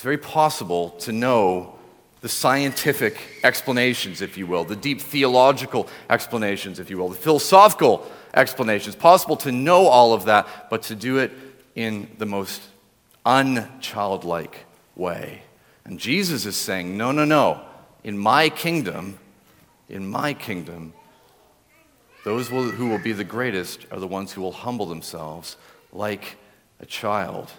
It's 0.00 0.04
very 0.06 0.16
possible 0.16 0.92
to 1.00 1.12
know 1.12 1.74
the 2.22 2.28
scientific 2.30 3.18
explanations, 3.44 4.22
if 4.22 4.38
you 4.38 4.46
will, 4.46 4.64
the 4.64 4.74
deep 4.74 4.98
theological 4.98 5.88
explanations, 6.08 6.80
if 6.80 6.88
you 6.88 6.96
will, 6.96 7.10
the 7.10 7.16
philosophical 7.16 8.10
explanations. 8.32 8.96
Possible 8.96 9.36
to 9.36 9.52
know 9.52 9.88
all 9.88 10.14
of 10.14 10.24
that, 10.24 10.70
but 10.70 10.84
to 10.84 10.94
do 10.94 11.18
it 11.18 11.32
in 11.74 12.08
the 12.16 12.24
most 12.24 12.62
unchildlike 13.26 14.54
way. 14.96 15.42
And 15.84 16.00
Jesus 16.00 16.46
is 16.46 16.56
saying, 16.56 16.96
no, 16.96 17.12
no, 17.12 17.26
no. 17.26 17.60
In 18.02 18.16
my 18.16 18.48
kingdom, 18.48 19.18
in 19.90 20.08
my 20.08 20.32
kingdom, 20.32 20.94
those 22.24 22.48
who 22.48 22.88
will 22.88 23.02
be 23.02 23.12
the 23.12 23.22
greatest 23.22 23.84
are 23.90 24.00
the 24.00 24.08
ones 24.08 24.32
who 24.32 24.40
will 24.40 24.52
humble 24.52 24.86
themselves 24.86 25.58
like 25.92 26.38
a 26.80 26.86
child. 26.86 27.52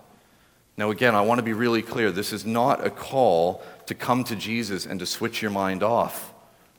Now, 0.77 0.89
again, 0.91 1.15
I 1.15 1.21
want 1.21 1.39
to 1.39 1.43
be 1.43 1.53
really 1.53 1.81
clear. 1.81 2.11
This 2.11 2.33
is 2.33 2.45
not 2.45 2.85
a 2.85 2.89
call 2.89 3.61
to 3.85 3.93
come 3.93 4.23
to 4.25 4.35
Jesus 4.35 4.85
and 4.85 4.99
to 4.99 5.05
switch 5.05 5.41
your 5.41 5.51
mind 5.51 5.83
off. 5.83 6.33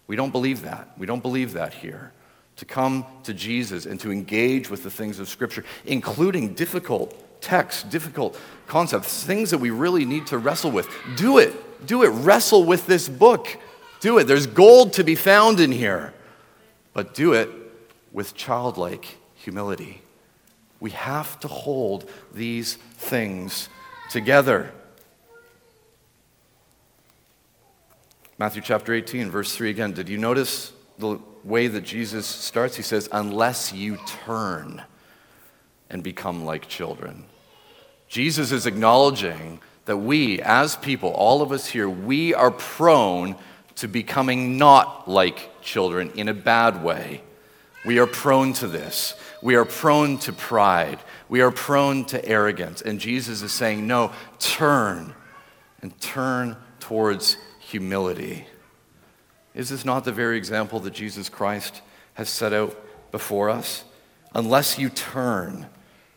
We 0.07 0.17
don't 0.17 0.31
believe 0.31 0.63
that. 0.63 0.89
We 0.99 1.07
don't 1.07 1.23
believe 1.23 1.53
that 1.53 1.75
here. 1.75 2.13
To 2.57 2.65
come 2.65 3.07
to 3.25 3.35
Jesus 3.35 3.87
and 3.87 3.99
to 4.01 4.11
engage 4.11 4.71
with 4.71 4.83
the 4.83 4.91
things 4.91 5.19
of 5.19 5.29
Scripture, 5.29 5.65
including 5.85 6.55
difficult 6.55 7.41
texts, 7.41 7.83
difficult 7.83 8.39
concepts, 8.67 9.25
things 9.25 9.51
that 9.51 9.59
we 9.59 9.71
really 9.71 10.05
need 10.05 10.27
to 10.29 10.39
wrestle 10.39 10.71
with. 10.71 10.89
Do 11.17 11.39
it. 11.39 11.87
Do 11.87 12.03
it. 12.03 12.09
Wrestle 12.09 12.65
with 12.65 12.87
this 12.87 13.09
book. 13.09 13.49
Do 14.01 14.19
it. 14.19 14.25
There's 14.25 14.47
gold 14.47 14.95
to 14.95 15.05
be 15.05 15.15
found 15.15 15.61
in 15.61 15.73
here. 15.73 16.15
But 16.93 17.15
do 17.15 17.33
it 17.33 17.51
with 18.13 18.35
childlike 18.35 19.19
humility. 19.35 20.03
We 20.81 20.91
have 20.91 21.39
to 21.41 21.49
hold 21.49 22.11
these 22.33 22.75
things 22.75 23.69
together. 24.11 24.73
Matthew 28.39 28.63
chapter 28.63 28.93
18, 28.93 29.31
verse 29.31 29.55
3 29.55 29.71
again. 29.71 29.93
Did 29.93 30.09
you 30.09 30.19
notice 30.19 30.73
the 30.99 31.19
way 31.45 31.69
that 31.69 31.83
Jesus 31.83 32.27
starts? 32.27 32.77
He 32.77 32.83
says, 32.83 33.09
Unless 33.13 33.73
you 33.73 33.99
turn 34.25 34.83
and 35.91 36.03
become 36.03 36.45
like 36.45 36.69
children. 36.69 37.25
Jesus 38.09 38.51
is 38.51 38.67
acknowledging 38.67 39.61
that 39.85 39.97
we, 39.97 40.41
as 40.41 40.77
people, 40.77 41.11
all 41.11 41.43
of 41.43 41.53
us 41.53 41.67
here, 41.67 41.89
we 41.89 42.35
are 42.35 42.51
prone 42.51 43.37
to 43.77 43.89
becoming 43.89 44.57
not 44.59 45.09
like 45.09 45.61
children 45.63 46.11
in 46.15 46.29
a 46.29 46.35
bad 46.35 46.83
way. 46.83 47.23
We 47.85 47.99
are 47.99 48.07
prone 48.07 48.53
to 48.55 48.69
this. 48.69 49.15
We 49.43 49.57
are 49.57 49.65
prone 49.65 50.19
to 50.19 50.33
pride. 50.33 51.01
We 51.29 51.41
are 51.41 51.51
prone 51.51 52.05
to 52.07 52.25
arrogance. 52.25 52.81
And 52.81 53.01
Jesus 53.01 53.43
is 53.43 53.53
saying, 53.53 53.87
no, 53.87 54.13
turn 54.39 55.15
and 55.81 56.01
turn 56.01 56.57
towards 56.79 57.39
humility. 57.59 58.47
Is 59.55 59.69
this 59.69 59.85
not 59.85 60.05
the 60.05 60.13
very 60.13 60.37
example 60.37 60.79
that 60.81 60.95
Jesus 60.95 61.29
Christ 61.29 61.83
has 62.15 62.29
set 62.29 62.53
out 62.53 62.77
before 63.11 63.51
us? 63.51 63.85
Unless 64.35 64.79
you 64.79 64.89
turn, 64.89 65.67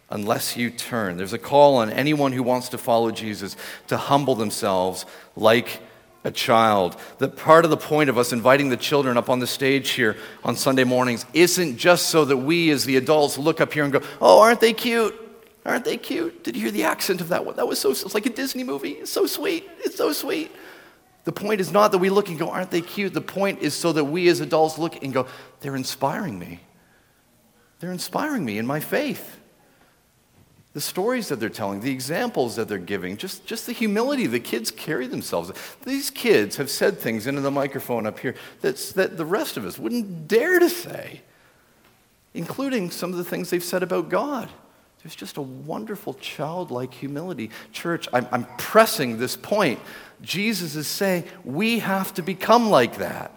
unless 0.09 0.55
you 0.55 0.69
turn. 0.69 1.17
There's 1.17 1.33
a 1.33 1.39
call 1.39 1.77
on 1.77 1.89
anyone 1.89 2.31
who 2.31 2.43
wants 2.43 2.69
to 2.69 2.77
follow 2.77 3.11
Jesus 3.11 3.57
to 3.87 3.97
humble 3.97 4.35
themselves 4.35 5.05
like 5.35 5.81
a 6.25 6.31
child. 6.31 6.97
That 7.19 7.37
part 7.37 7.63
of 7.63 7.71
the 7.71 7.77
point 7.77 8.09
of 8.09 8.17
us 8.17 8.33
inviting 8.33 8.69
the 8.69 8.77
children 8.77 9.15
up 9.15 9.29
on 9.29 9.39
the 9.39 9.47
stage 9.47 9.91
here 9.91 10.17
on 10.43 10.57
Sunday 10.57 10.83
mornings 10.83 11.25
isn't 11.33 11.77
just 11.77 12.07
so 12.09 12.25
that 12.25 12.37
we 12.37 12.71
as 12.71 12.83
the 12.83 12.97
adults 12.97 13.37
look 13.37 13.61
up 13.61 13.71
here 13.71 13.83
and 13.83 13.93
go, 13.93 14.01
oh, 14.19 14.41
aren't 14.41 14.59
they 14.59 14.73
cute? 14.73 15.15
Aren't 15.65 15.85
they 15.85 15.97
cute? 15.97 16.43
Did 16.43 16.55
you 16.55 16.63
hear 16.63 16.71
the 16.71 16.83
accent 16.83 17.21
of 17.21 17.29
that 17.29 17.45
one? 17.45 17.55
That 17.55 17.67
was 17.67 17.79
so, 17.79 17.91
it's 17.91 18.13
like 18.13 18.25
a 18.25 18.31
Disney 18.31 18.63
movie. 18.63 18.91
It's 18.91 19.11
so 19.11 19.25
sweet. 19.27 19.69
It's 19.79 19.95
so 19.95 20.11
sweet. 20.11 20.51
The 21.23 21.31
point 21.31 21.61
is 21.61 21.71
not 21.71 21.91
that 21.91 21.99
we 21.99 22.09
look 22.09 22.27
and 22.29 22.37
go, 22.37 22.49
aren't 22.49 22.71
they 22.71 22.81
cute? 22.81 23.13
The 23.13 23.21
point 23.21 23.61
is 23.61 23.73
so 23.73 23.93
that 23.93 24.03
we 24.03 24.27
as 24.27 24.41
adults 24.41 24.77
look 24.77 25.01
and 25.03 25.13
go, 25.13 25.27
they're 25.61 25.75
inspiring 25.75 26.37
me. 26.37 26.59
They're 27.79 27.91
inspiring 27.91 28.43
me 28.45 28.57
in 28.57 28.65
my 28.65 28.79
faith 28.79 29.39
the 30.75 30.81
stories 30.81 31.29
that 31.29 31.39
they're 31.39 31.47
telling, 31.47 31.79
the 31.79 31.89
examples 31.89 32.57
that 32.57 32.67
they're 32.67 32.77
giving, 32.77 33.15
just, 33.15 33.45
just 33.45 33.65
the 33.65 33.71
humility 33.71 34.27
the 34.27 34.41
kids 34.41 34.71
carry 34.71 35.07
themselves. 35.07 35.53
These 35.85 36.09
kids 36.09 36.57
have 36.57 36.69
said 36.69 36.99
things 36.99 37.27
into 37.27 37.39
the 37.39 37.49
microphone 37.49 38.05
up 38.05 38.19
here 38.19 38.35
that's, 38.59 38.91
that 38.91 39.15
the 39.15 39.23
rest 39.23 39.55
of 39.55 39.65
us 39.65 39.79
wouldn't 39.79 40.27
dare 40.27 40.59
to 40.59 40.69
say, 40.69 41.21
including 42.33 42.91
some 42.91 43.11
of 43.11 43.17
the 43.17 43.23
things 43.23 43.49
they've 43.49 43.63
said 43.63 43.83
about 43.83 44.09
God. 44.09 44.49
There's 45.01 45.15
just 45.15 45.37
a 45.37 45.41
wonderful 45.41 46.13
childlike 46.15 46.93
humility. 46.93 47.51
Church, 47.71 48.09
I'm, 48.11 48.27
I'm 48.33 48.45
pressing 48.57 49.17
this 49.17 49.37
point. 49.37 49.79
Jesus 50.21 50.75
is 50.75 50.87
saying 50.87 51.23
we 51.45 51.79
have 51.79 52.13
to 52.15 52.21
become 52.21 52.69
like 52.69 52.97
that. 52.97 53.31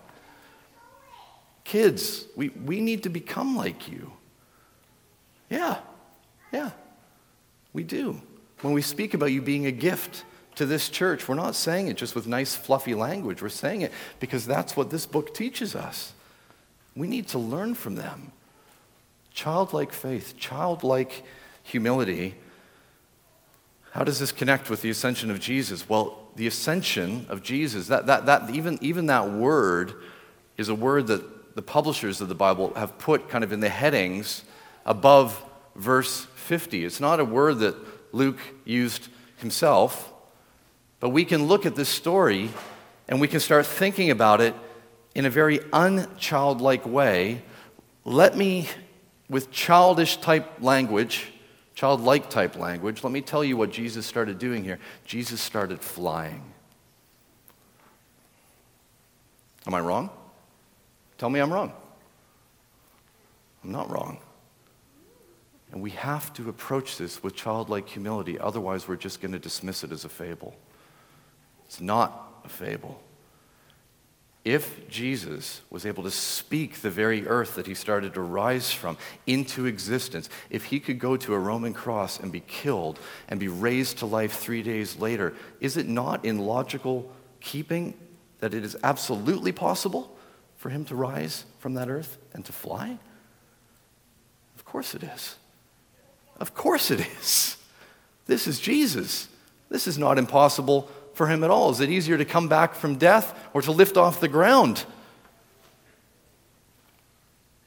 Kids, 1.62 2.25
we, 2.35 2.49
we 2.49 2.80
need 2.80 3.04
to 3.04 3.11
become 3.11 3.54
like 3.54 3.88
you. 3.88 4.11
Yeah, 5.49 5.78
yeah. 6.52 6.71
We 7.72 7.84
do. 7.84 8.20
When 8.60 8.72
we 8.72 8.82
speak 8.82 9.14
about 9.14 9.32
you 9.32 9.42
being 9.42 9.66
a 9.66 9.72
gift 9.72 10.25
to 10.56 10.66
this 10.66 10.88
church, 10.88 11.28
we're 11.28 11.34
not 11.37 11.54
saying 11.54 11.88
it 11.88 11.96
just 11.96 12.14
with 12.14 12.26
nice, 12.26 12.54
fluffy 12.54 12.94
language. 12.94 13.42
We're 13.42 13.48
saying 13.48 13.82
it 13.82 13.92
because 14.20 14.46
that's 14.46 14.76
what 14.76 14.90
this 14.90 15.06
book 15.06 15.34
teaches 15.34 15.76
us. 15.76 16.12
We 16.96 17.06
need 17.06 17.28
to 17.28 17.38
learn 17.38 17.75
from 17.75 17.94
them. 17.94 18.32
Childlike 19.32 19.92
faith, 19.92 20.34
childlike 20.37 21.22
humility. 21.62 22.34
How 23.92 24.02
does 24.02 24.18
this 24.18 24.32
connect 24.32 24.68
with 24.68 24.82
the 24.82 24.90
ascension 24.90 25.30
of 25.30 25.38
Jesus? 25.38 25.88
Well, 25.88 26.28
the 26.34 26.46
ascension 26.46 27.26
of 27.28 27.42
Jesus, 27.42 27.88
that, 27.88 28.06
that, 28.06 28.26
that, 28.26 28.50
even, 28.50 28.78
even 28.80 29.06
that 29.06 29.30
word 29.30 29.94
is 30.56 30.68
a 30.68 30.75
word 30.75 31.06
that 31.08 31.54
the 31.54 31.62
publishers 31.62 32.20
of 32.20 32.28
the 32.28 32.34
Bible 32.34 32.72
have 32.75 32.98
put 32.98 33.28
kind 33.28 33.42
of 33.42 33.52
in 33.52 33.60
the 33.60 33.68
headings 33.68 34.44
above 34.87 35.44
verse 35.75 36.27
50. 36.48 36.86
It's 36.86 36.98
not 36.98 37.20
a 37.20 37.24
word 37.26 37.58
that 37.58 37.76
Luke 38.14 38.38
used 38.64 39.08
himself, 39.36 40.10
but 40.98 41.10
we 41.10 41.26
can 41.26 41.46
look 41.46 41.66
at 41.66 41.76
this 41.76 41.90
story 41.90 42.48
and 43.06 43.20
we 43.20 43.28
can 43.28 43.38
start 43.38 43.66
thinking 43.66 44.10
about 44.10 44.40
it 44.40 44.54
in 45.14 45.26
a 45.26 45.30
very 45.30 45.58
unchildlike 45.58 46.86
way. 46.86 47.42
Let 48.06 48.34
me, 48.34 48.66
with 49.28 49.50
childish 49.50 50.16
type 50.16 50.62
language, 50.62 51.26
childlike 51.74 52.30
type 52.30 52.56
language, 52.56 53.04
let 53.04 53.12
me 53.12 53.20
tell 53.20 53.44
you 53.44 53.58
what 53.58 53.70
Jesus 53.70 54.06
started 54.06 54.38
doing 54.38 54.64
here. 54.64 54.78
Jesus 55.04 55.42
started 55.42 55.82
flying. 55.82 56.42
Am 59.66 59.74
I 59.74 59.80
wrong? 59.80 60.08
Tell 61.18 61.28
me 61.28 61.40
I'm 61.40 61.52
wrong. 61.52 61.74
I'm 63.62 63.70
not 63.70 63.90
wrong. 63.90 64.18
And 65.72 65.82
we 65.82 65.90
have 65.90 66.32
to 66.34 66.48
approach 66.48 66.96
this 66.96 67.22
with 67.22 67.37
childlike 67.37 67.88
humility, 67.88 68.38
otherwise, 68.38 68.88
we're 68.88 68.96
just 68.96 69.20
going 69.20 69.32
to 69.32 69.38
dismiss 69.38 69.84
it 69.84 69.92
as 69.92 70.04
a 70.04 70.08
fable. 70.08 70.54
It's 71.66 71.80
not 71.80 72.40
a 72.44 72.48
fable. 72.48 73.00
If 74.44 74.88
Jesus 74.88 75.60
was 75.68 75.84
able 75.84 76.04
to 76.04 76.10
speak 76.10 76.76
the 76.76 76.88
very 76.88 77.26
earth 77.26 77.56
that 77.56 77.66
he 77.66 77.75
started 77.75 78.14
to 78.14 78.22
rise 78.22 78.72
from 78.72 78.96
into 79.26 79.66
existence, 79.66 80.30
if 80.48 80.64
he 80.64 80.80
could 80.80 80.98
go 80.98 81.18
to 81.18 81.34
a 81.34 81.38
Roman 81.38 81.75
cross 81.75 82.18
and 82.18 82.32
be 82.32 82.40
killed 82.40 82.98
and 83.28 83.38
be 83.38 83.48
raised 83.48 83.98
to 83.98 84.06
life 84.06 84.38
three 84.38 84.62
days 84.62 84.96
later, 84.96 85.34
is 85.60 85.76
it 85.76 85.87
not 85.87 86.25
in 86.25 86.38
logical 86.38 87.12
keeping 87.40 87.92
that 88.38 88.54
it 88.54 88.64
is 88.64 88.75
absolutely 88.82 89.52
possible 89.52 90.16
for 90.56 90.70
him 90.70 90.87
to 90.87 90.94
rise 90.94 91.44
from 91.58 91.75
that 91.75 91.90
earth 91.90 92.16
and 92.32 92.42
to 92.46 92.52
fly? 92.52 92.98
Of 94.56 94.64
course 94.64 94.94
it 94.94 95.02
is. 95.02 95.37
Of 96.40 96.54
course 96.54 96.90
it 96.90 97.00
is. 97.00 97.57
This 98.26 98.47
is 98.47 98.61
Jesus. 98.61 99.28
This 99.71 99.87
is 99.87 99.99
not 99.99 100.18
impossible 100.18 100.88
for 101.14 101.26
him 101.26 101.42
at 101.42 101.50
all. 101.50 101.71
Is 101.71 101.80
it 101.80 101.90
easier 101.90 102.16
to 102.16 102.25
come 102.25 102.49
back 102.49 102.75
from 102.75 102.97
death 102.97 103.38
or 103.52 103.62
to 103.62 103.73
lift 103.73 103.97
off 103.97 104.21
the 104.21 104.28
ground? 104.28 104.85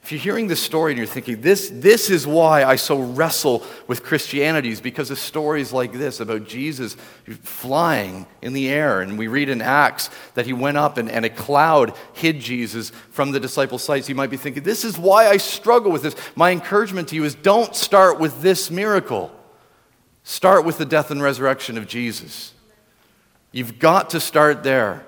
If 0.02 0.10
you're 0.10 0.20
hearing 0.20 0.48
this 0.48 0.60
story 0.60 0.90
and 0.90 0.98
you're 0.98 1.06
thinking, 1.06 1.42
this, 1.42 1.70
this 1.72 2.10
is 2.10 2.26
why 2.26 2.64
I 2.64 2.74
so 2.74 3.00
wrestle 3.00 3.64
with 3.86 4.02
Christianity, 4.02 4.70
is 4.70 4.80
because 4.80 5.12
of 5.12 5.18
stories 5.18 5.72
like 5.72 5.92
this 5.92 6.18
about 6.18 6.44
Jesus 6.44 6.96
flying 7.42 8.26
in 8.42 8.52
the 8.52 8.68
air. 8.68 9.00
And 9.00 9.16
we 9.16 9.28
read 9.28 9.48
in 9.48 9.62
Acts 9.62 10.10
that 10.34 10.44
he 10.44 10.52
went 10.52 10.76
up 10.76 10.98
and, 10.98 11.08
and 11.08 11.24
a 11.24 11.30
cloud 11.30 11.96
hid 12.14 12.40
Jesus 12.40 12.90
from 13.10 13.30
the 13.30 13.38
disciples' 13.38 13.84
sight. 13.84 14.08
You 14.08 14.16
might 14.16 14.30
be 14.30 14.36
thinking, 14.36 14.64
this 14.64 14.84
is 14.84 14.98
why 14.98 15.28
I 15.28 15.36
struggle 15.36 15.92
with 15.92 16.02
this. 16.02 16.16
My 16.34 16.50
encouragement 16.50 17.08
to 17.08 17.14
you 17.14 17.22
is 17.22 17.36
don't 17.36 17.76
start 17.76 18.18
with 18.18 18.42
this 18.42 18.72
miracle, 18.72 19.30
start 20.24 20.64
with 20.64 20.78
the 20.78 20.84
death 20.84 21.12
and 21.12 21.22
resurrection 21.22 21.78
of 21.78 21.86
Jesus. 21.86 22.54
You've 23.52 23.78
got 23.78 24.10
to 24.10 24.20
start 24.20 24.64
there. 24.64 25.06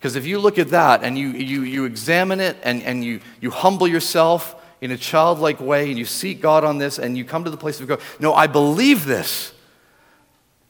Because 0.00 0.16
if 0.16 0.24
you 0.24 0.38
look 0.38 0.58
at 0.58 0.70
that 0.70 1.04
and 1.04 1.18
you, 1.18 1.28
you, 1.28 1.60
you 1.60 1.84
examine 1.84 2.40
it 2.40 2.56
and, 2.62 2.82
and 2.84 3.04
you, 3.04 3.20
you 3.38 3.50
humble 3.50 3.86
yourself 3.86 4.56
in 4.80 4.90
a 4.92 4.96
childlike 4.96 5.60
way 5.60 5.90
and 5.90 5.98
you 5.98 6.06
seek 6.06 6.40
God 6.40 6.64
on 6.64 6.78
this 6.78 6.98
and 6.98 7.18
you 7.18 7.24
come 7.26 7.44
to 7.44 7.50
the 7.50 7.58
place 7.58 7.80
of 7.80 7.86
God, 7.86 8.00
no, 8.18 8.32
I 8.32 8.46
believe 8.46 9.04
this. 9.04 9.52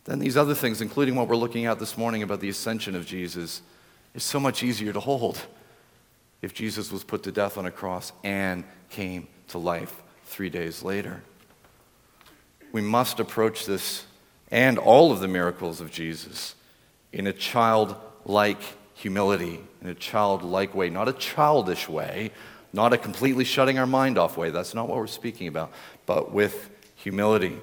then 0.05 0.19
these 0.19 0.37
other 0.37 0.57
things, 0.57 0.81
including 0.81 1.15
what 1.15 1.29
we're 1.29 1.37
looking 1.37 1.67
at 1.67 1.79
this 1.79 1.97
morning 1.97 2.25
about 2.25 2.41
the 2.41 2.49
ascension 2.49 2.97
of 2.97 3.07
Jesus, 3.07 3.63
is 4.17 4.25
so 4.25 4.41
much 4.41 4.65
easier 4.65 4.93
to 4.93 4.99
hold 4.99 5.39
if 6.43 6.53
Jesus 6.53 6.91
was 6.91 7.05
put 7.05 7.23
to 7.23 7.31
death 7.31 7.57
on 7.57 7.67
a 7.67 7.71
cross 7.71 8.13
and 8.25 8.65
came 8.89 9.29
to 9.47 9.59
life 9.59 10.03
three 10.25 10.51
days 10.51 10.83
later. 10.83 11.23
We 12.73 12.81
must 12.81 13.21
approach 13.21 13.65
this 13.65 14.07
and 14.51 14.77
all 14.77 15.13
of 15.13 15.21
the 15.21 15.29
miracles 15.29 15.81
of 15.81 15.93
Jesus 15.93 16.57
in 17.13 17.29
a 17.29 17.33
childlike 17.33 18.63
humility, 19.01 19.59
in 19.81 19.89
a 19.89 19.95
childlike 19.95 20.75
way, 20.75 20.91
not 20.91 21.09
a 21.09 21.15
childish 21.15 21.89
way, 21.89 22.31
not 22.71 22.93
a 22.93 22.99
completely 22.99 23.45
shutting 23.45 23.79
our 23.79 23.87
mind 23.87 24.19
off 24.19 24.37
way. 24.37 24.51
That's 24.51 24.75
not 24.75 24.89
what 24.89 24.99
we're 24.99 25.07
speaking 25.07 25.49
about, 25.49 25.73
but 26.05 26.33
with 26.33 26.69
humility. 26.97 27.57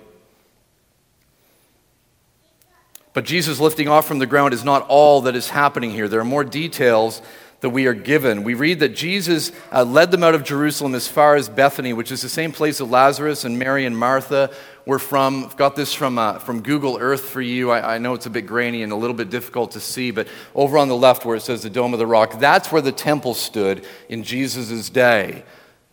But 3.14 3.24
Jesus 3.24 3.60
lifting 3.60 3.88
off 3.88 4.08
from 4.08 4.18
the 4.18 4.26
ground 4.26 4.56
is 4.56 4.64
not 4.64 4.88
all 4.90 5.22
that 5.22 5.36
is 5.36 5.50
happening 5.50 5.92
here. 5.92 6.08
There 6.08 6.20
are 6.20 6.26
more 6.26 6.44
details 6.44 7.22
that 7.62 7.70
we 7.70 7.88
are 7.88 7.94
given. 7.94 8.44
We 8.44 8.54
read 8.54 8.80
that 8.80 8.96
Jesus 8.96 9.52
uh, 9.72 9.84
led 9.84 10.12
them 10.12 10.24
out 10.24 10.36
of 10.36 10.44
Jerusalem 10.44 10.94
as 10.94 11.08
far 11.08 11.36
as 11.36 11.50
Bethany, 11.50 11.92
which 11.92 12.12
is 12.12 12.22
the 12.22 12.30
same 12.30 12.52
place 12.52 12.78
that 12.78 12.86
Lazarus 12.86 13.46
and 13.46 13.58
Mary 13.58 13.86
and 13.86 13.98
Martha 13.98 14.52
were 14.86 15.00
from. 15.00 15.44
I've 15.44 15.58
got 15.58 15.76
this 15.76 15.94
from, 15.94 16.20
uh, 16.20 16.40
from 16.40 16.62
Google 16.62 16.98
Earth 17.00 17.26
for 17.26 17.42
you. 17.42 17.72
I, 17.72 17.96
I 17.96 17.98
know 17.98 18.14
it's 18.14 18.28
a 18.28 18.30
bit 18.30 18.46
grainy 18.46 18.84
and 18.84 18.92
a 18.92 18.96
little 18.96 19.16
bit 19.16 19.30
difficult 19.30 19.72
to 19.72 19.80
see, 19.80 20.12
but 20.12 20.28
over 20.54 20.78
on 20.78 20.88
the 20.88 20.96
left 20.96 21.26
where 21.26 21.36
it 21.36 21.42
says 21.42 21.64
the 21.64 21.70
Dome 21.70 21.94
of 21.94 22.00
the 22.00 22.08
Rock, 22.08 22.40
that's 22.40 22.72
where 22.72 22.82
the 22.82 22.92
temple 22.92 23.34
stood 23.34 23.86
in 24.08 24.24
Jesus' 24.24 24.90
day. 24.90 25.44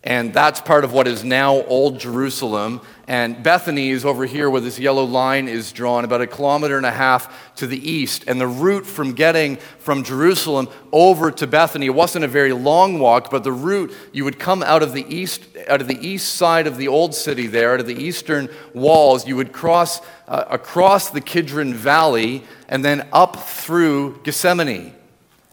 And 0.06 0.34
that's 0.34 0.61
part 0.61 0.84
of 0.84 0.92
what 0.92 1.08
is 1.08 1.25
now 1.25 1.62
Old 1.62 1.99
Jerusalem. 1.99 2.82
And 3.08 3.42
Bethany 3.42 3.88
is 3.88 4.04
over 4.04 4.26
here 4.26 4.50
where 4.50 4.61
this 4.61 4.78
yellow 4.78 5.04
line 5.04 5.49
is 5.49 5.73
drawn, 5.73 6.04
about 6.04 6.20
a 6.20 6.26
kilometer 6.26 6.76
and 6.76 6.84
a 6.84 6.90
half 6.90 7.54
to 7.56 7.66
the 7.66 7.90
east. 7.90 8.25
And 8.26 8.38
the 8.38 8.46
route 8.46 8.84
from 8.84 9.14
getting 9.14 9.56
from 9.78 10.04
Jerusalem 10.04 10.68
over 10.92 11.30
to 11.30 11.46
Bethany 11.46 11.88
wasn't 11.88 12.26
a 12.26 12.28
very 12.28 12.52
long 12.52 12.99
walk, 12.99 13.30
but 13.30 13.44
the 13.44 13.52
route 13.52 13.94
you 14.12 14.25
would 14.25 14.38
come 14.38 14.62
out 14.62 14.82
of 14.82 14.92
the 14.92 15.06
east, 15.08 15.42
out 15.68 15.80
of 15.80 15.88
the 15.88 16.06
east 16.06 16.34
side 16.34 16.66
of 16.66 16.76
the 16.76 16.88
old 16.88 17.14
city 17.14 17.46
there, 17.46 17.73
out 17.73 17.80
of 17.80 17.87
the 17.87 17.96
eastern 17.96 18.50
walls. 18.75 19.26
You 19.26 19.37
would 19.37 19.54
cross 19.54 20.02
uh, 20.28 20.44
across 20.50 21.08
the 21.08 21.23
Kidron 21.23 21.73
Valley 21.73 22.44
and 22.68 22.84
then 22.84 23.08
up 23.11 23.37
through 23.37 24.20
Gethsemane. 24.23 24.94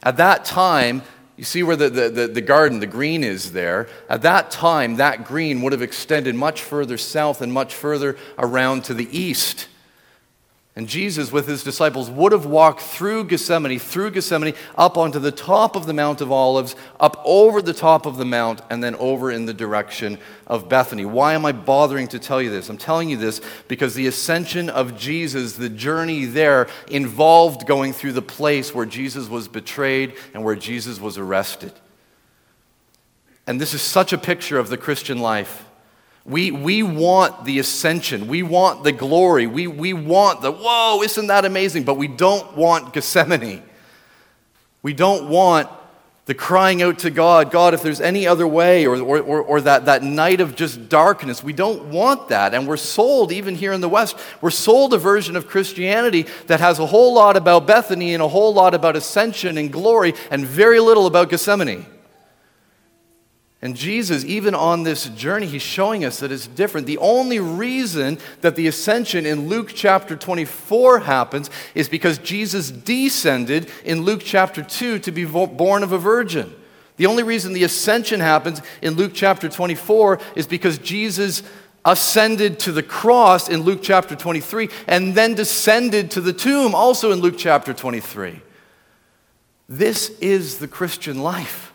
At 0.03 0.17
that 0.17 0.43
time, 0.43 1.03
you 1.37 1.43
see 1.43 1.63
where 1.63 1.75
the, 1.75 1.89
the, 1.89 2.09
the, 2.09 2.27
the, 2.27 2.41
garden, 2.41 2.79
the 2.79 2.87
green 2.87 3.23
is 3.23 3.51
there? 3.53 3.87
At 4.09 4.21
that 4.23 4.51
time, 4.51 4.97
that 4.97 5.25
green 5.25 5.61
would 5.61 5.71
have 5.71 5.81
extended 5.81 6.35
much 6.35 6.61
further 6.61 6.97
south 6.97 7.41
and 7.41 7.51
much 7.51 7.73
further 7.73 8.17
around 8.37 8.83
to 8.85 8.93
the 8.93 9.07
east. 9.17 9.67
And 10.73 10.87
Jesus, 10.87 11.33
with 11.33 11.47
his 11.47 11.65
disciples, 11.65 12.09
would 12.09 12.31
have 12.31 12.45
walked 12.45 12.79
through 12.79 13.25
Gethsemane, 13.25 13.77
through 13.77 14.11
Gethsemane, 14.11 14.53
up 14.77 14.97
onto 14.97 15.19
the 15.19 15.31
top 15.31 15.75
of 15.75 15.85
the 15.85 15.93
Mount 15.93 16.21
of 16.21 16.31
Olives, 16.31 16.77
up 16.97 17.21
over 17.25 17.61
the 17.61 17.73
top 17.73 18.05
of 18.05 18.15
the 18.15 18.23
mount, 18.23 18.61
and 18.69 18.81
then 18.81 18.95
over 18.95 19.29
in 19.31 19.45
the 19.45 19.53
direction 19.53 20.17
of 20.47 20.69
Bethany. 20.69 21.03
Why 21.03 21.33
am 21.33 21.45
I 21.45 21.51
bothering 21.51 22.07
to 22.09 22.19
tell 22.19 22.41
you 22.41 22.49
this? 22.49 22.69
I'm 22.69 22.77
telling 22.77 23.09
you 23.09 23.17
this 23.17 23.41
because 23.67 23.95
the 23.95 24.07
ascension 24.07 24.69
of 24.69 24.97
Jesus, 24.97 25.57
the 25.57 25.67
journey 25.67 26.23
there, 26.23 26.69
involved 26.87 27.67
going 27.67 27.91
through 27.91 28.13
the 28.13 28.21
place 28.21 28.73
where 28.73 28.85
Jesus 28.85 29.27
was 29.27 29.49
betrayed 29.49 30.13
and 30.33 30.41
where 30.41 30.55
Jesus 30.55 31.01
was 31.01 31.17
arrested. 31.17 31.73
And 33.45 33.59
this 33.59 33.73
is 33.73 33.81
such 33.81 34.13
a 34.13 34.17
picture 34.17 34.57
of 34.57 34.69
the 34.69 34.77
Christian 34.77 35.19
life. 35.19 35.65
We, 36.23 36.51
we 36.51 36.83
want 36.83 37.45
the 37.45 37.59
ascension. 37.59 38.27
We 38.27 38.43
want 38.43 38.83
the 38.83 38.91
glory. 38.91 39.47
We, 39.47 39.67
we 39.67 39.93
want 39.93 40.41
the, 40.41 40.51
whoa, 40.51 41.01
isn't 41.01 41.27
that 41.27 41.45
amazing? 41.45 41.83
But 41.83 41.95
we 41.95 42.07
don't 42.07 42.55
want 42.55 42.93
Gethsemane. 42.93 43.63
We 44.83 44.93
don't 44.93 45.29
want 45.29 45.69
the 46.25 46.35
crying 46.35 46.83
out 46.83 46.99
to 46.99 47.09
God, 47.09 47.51
God, 47.51 47.73
if 47.73 47.81
there's 47.81 47.99
any 47.99 48.27
other 48.27 48.47
way, 48.47 48.85
or, 48.85 48.95
or, 49.01 49.41
or, 49.41 49.61
that, 49.61 49.85
that 49.85 50.03
night 50.03 50.39
of 50.39 50.55
just 50.55 50.87
darkness. 50.87 51.43
We 51.43 51.51
don't 51.51 51.85
want 51.85 52.29
that. 52.29 52.53
And 52.53 52.67
we're 52.67 52.77
sold, 52.77 53.31
even 53.31 53.55
here 53.55 53.73
in 53.73 53.81
the 53.81 53.89
West, 53.89 54.15
we're 54.39 54.51
sold 54.51 54.93
a 54.93 54.99
version 54.99 55.35
of 55.35 55.47
Christianity 55.47 56.27
that 56.45 56.59
has 56.59 56.77
a 56.77 56.85
whole 56.85 57.15
lot 57.15 57.35
about 57.35 57.65
Bethany 57.65 58.13
and 58.13 58.21
a 58.21 58.27
whole 58.27 58.53
lot 58.53 58.75
about 58.75 58.95
ascension 58.95 59.57
and 59.57 59.73
glory 59.73 60.13
and 60.29 60.45
very 60.45 60.79
little 60.79 61.07
about 61.07 61.29
Gethsemane. 61.29 61.87
And 63.63 63.75
Jesus, 63.75 64.25
even 64.25 64.55
on 64.55 64.81
this 64.83 65.07
journey, 65.09 65.45
he's 65.45 65.61
showing 65.61 66.03
us 66.03 66.19
that 66.19 66.31
it's 66.31 66.47
different. 66.47 66.87
The 66.87 66.97
only 66.97 67.39
reason 67.39 68.17
that 68.41 68.55
the 68.55 68.67
ascension 68.67 69.27
in 69.27 69.47
Luke 69.47 69.71
chapter 69.73 70.15
24 70.15 71.01
happens 71.01 71.51
is 71.75 71.87
because 71.87 72.17
Jesus 72.17 72.71
descended 72.71 73.69
in 73.85 74.01
Luke 74.01 74.21
chapter 74.25 74.63
2 74.63 74.97
to 74.99 75.11
be 75.11 75.25
born 75.25 75.83
of 75.83 75.91
a 75.91 75.99
virgin. 75.99 76.55
The 76.97 77.05
only 77.05 77.21
reason 77.21 77.53
the 77.53 77.63
ascension 77.63 78.19
happens 78.19 78.63
in 78.81 78.95
Luke 78.95 79.11
chapter 79.13 79.47
24 79.47 80.19
is 80.35 80.47
because 80.47 80.79
Jesus 80.79 81.43
ascended 81.85 82.59
to 82.59 82.71
the 82.71 82.83
cross 82.83 83.47
in 83.47 83.61
Luke 83.61 83.79
chapter 83.83 84.15
23 84.15 84.69
and 84.87 85.13
then 85.13 85.35
descended 85.35 86.11
to 86.11 86.21
the 86.21 86.33
tomb 86.33 86.73
also 86.73 87.11
in 87.11 87.19
Luke 87.19 87.37
chapter 87.37 87.73
23. 87.73 88.41
This 89.69 90.09
is 90.19 90.57
the 90.57 90.67
Christian 90.67 91.21
life. 91.21 91.70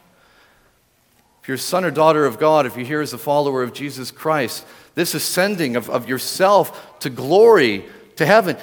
If 1.47 1.49
you're 1.51 1.55
a 1.55 1.59
son 1.59 1.85
or 1.85 1.93
daughter 1.93 2.27
of 2.27 2.41
God, 2.41 2.67
if 2.67 2.77
you're 2.77 2.85
here 2.85 3.01
as 3.01 3.13
a 3.13 3.19
follower 3.19 3.63
of 3.63 3.73
Jesus 3.73 4.11
Christ, 4.11 4.67
this 4.97 5.15
ascending 5.15 5.77
of, 5.77 5.89
of 5.89 6.09
yourself 6.09 6.99
to 6.99 7.09
glory, 7.09 7.85
to 8.17 8.27
heaven, 8.27 8.57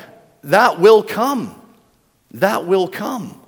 that 0.43 0.81
will 0.81 1.01
come. 1.01 1.55
That 2.31 2.67
will 2.67 2.89
come. 2.89 3.39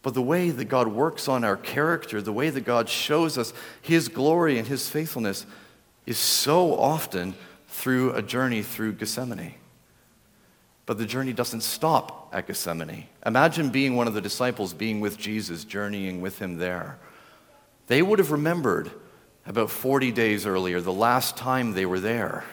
But 0.00 0.14
the 0.14 0.22
way 0.22 0.48
that 0.48 0.64
God 0.64 0.88
works 0.88 1.28
on 1.28 1.44
our 1.44 1.58
character, 1.58 2.22
the 2.22 2.32
way 2.32 2.48
that 2.48 2.62
God 2.62 2.88
shows 2.88 3.36
us 3.36 3.52
His 3.82 4.08
glory 4.08 4.58
and 4.58 4.66
His 4.66 4.88
faithfulness, 4.88 5.44
is 6.06 6.16
so 6.16 6.74
often 6.74 7.34
through 7.66 8.14
a 8.14 8.22
journey 8.22 8.62
through 8.62 8.92
Gethsemane. 8.92 9.56
But 10.86 10.96
the 10.96 11.04
journey 11.04 11.34
doesn't 11.34 11.64
stop 11.64 12.30
at 12.32 12.46
Gethsemane. 12.46 13.08
Imagine 13.26 13.68
being 13.68 13.94
one 13.94 14.08
of 14.08 14.14
the 14.14 14.22
disciples, 14.22 14.72
being 14.72 15.00
with 15.00 15.18
Jesus, 15.18 15.64
journeying 15.64 16.22
with 16.22 16.38
Him 16.38 16.56
there. 16.56 16.98
They 17.88 18.02
would 18.02 18.18
have 18.18 18.30
remembered 18.30 18.90
about 19.46 19.70
40 19.70 20.12
days 20.12 20.46
earlier, 20.46 20.80
the 20.80 20.92
last 20.92 21.36
time 21.36 21.72
they 21.72 21.86
were 21.86 22.00
there. 22.00 22.44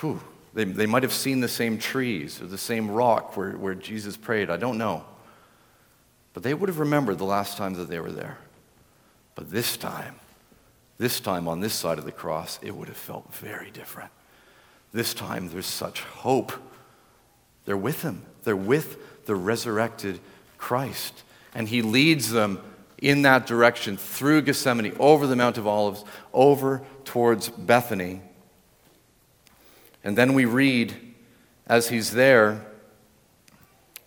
Whew, 0.00 0.20
they, 0.54 0.64
they 0.64 0.86
might 0.86 1.02
have 1.02 1.12
seen 1.12 1.40
the 1.40 1.48
same 1.48 1.78
trees 1.78 2.40
or 2.40 2.46
the 2.46 2.58
same 2.58 2.90
rock 2.90 3.36
where, 3.36 3.52
where 3.52 3.74
Jesus 3.74 4.16
prayed. 4.16 4.48
I 4.48 4.56
don't 4.56 4.78
know. 4.78 5.04
But 6.32 6.42
they 6.42 6.54
would 6.54 6.68
have 6.68 6.78
remembered 6.78 7.18
the 7.18 7.24
last 7.24 7.58
time 7.58 7.74
that 7.74 7.88
they 7.88 8.00
were 8.00 8.12
there. 8.12 8.38
But 9.34 9.50
this 9.50 9.76
time, 9.76 10.16
this 10.96 11.20
time 11.20 11.46
on 11.46 11.60
this 11.60 11.74
side 11.74 11.98
of 11.98 12.04
the 12.04 12.12
cross, 12.12 12.58
it 12.62 12.74
would 12.74 12.88
have 12.88 12.96
felt 12.96 13.32
very 13.34 13.70
different. 13.70 14.10
This 14.92 15.12
time, 15.12 15.48
there's 15.50 15.66
such 15.66 16.00
hope. 16.00 16.52
They're 17.66 17.76
with 17.76 18.02
him, 18.02 18.22
they're 18.44 18.56
with 18.56 19.26
the 19.26 19.36
resurrected 19.36 20.20
Christ. 20.56 21.22
And 21.54 21.68
he 21.68 21.82
leads 21.82 22.30
them 22.30 22.60
in 22.98 23.22
that 23.22 23.46
direction 23.46 23.96
through 23.96 24.42
Gethsemane, 24.42 24.94
over 24.98 25.26
the 25.26 25.36
Mount 25.36 25.58
of 25.58 25.66
Olives, 25.66 26.04
over 26.32 26.82
towards 27.04 27.48
Bethany. 27.48 28.22
And 30.04 30.16
then 30.16 30.34
we 30.34 30.44
read, 30.44 30.96
as 31.66 31.88
he's 31.88 32.12
there, 32.12 32.66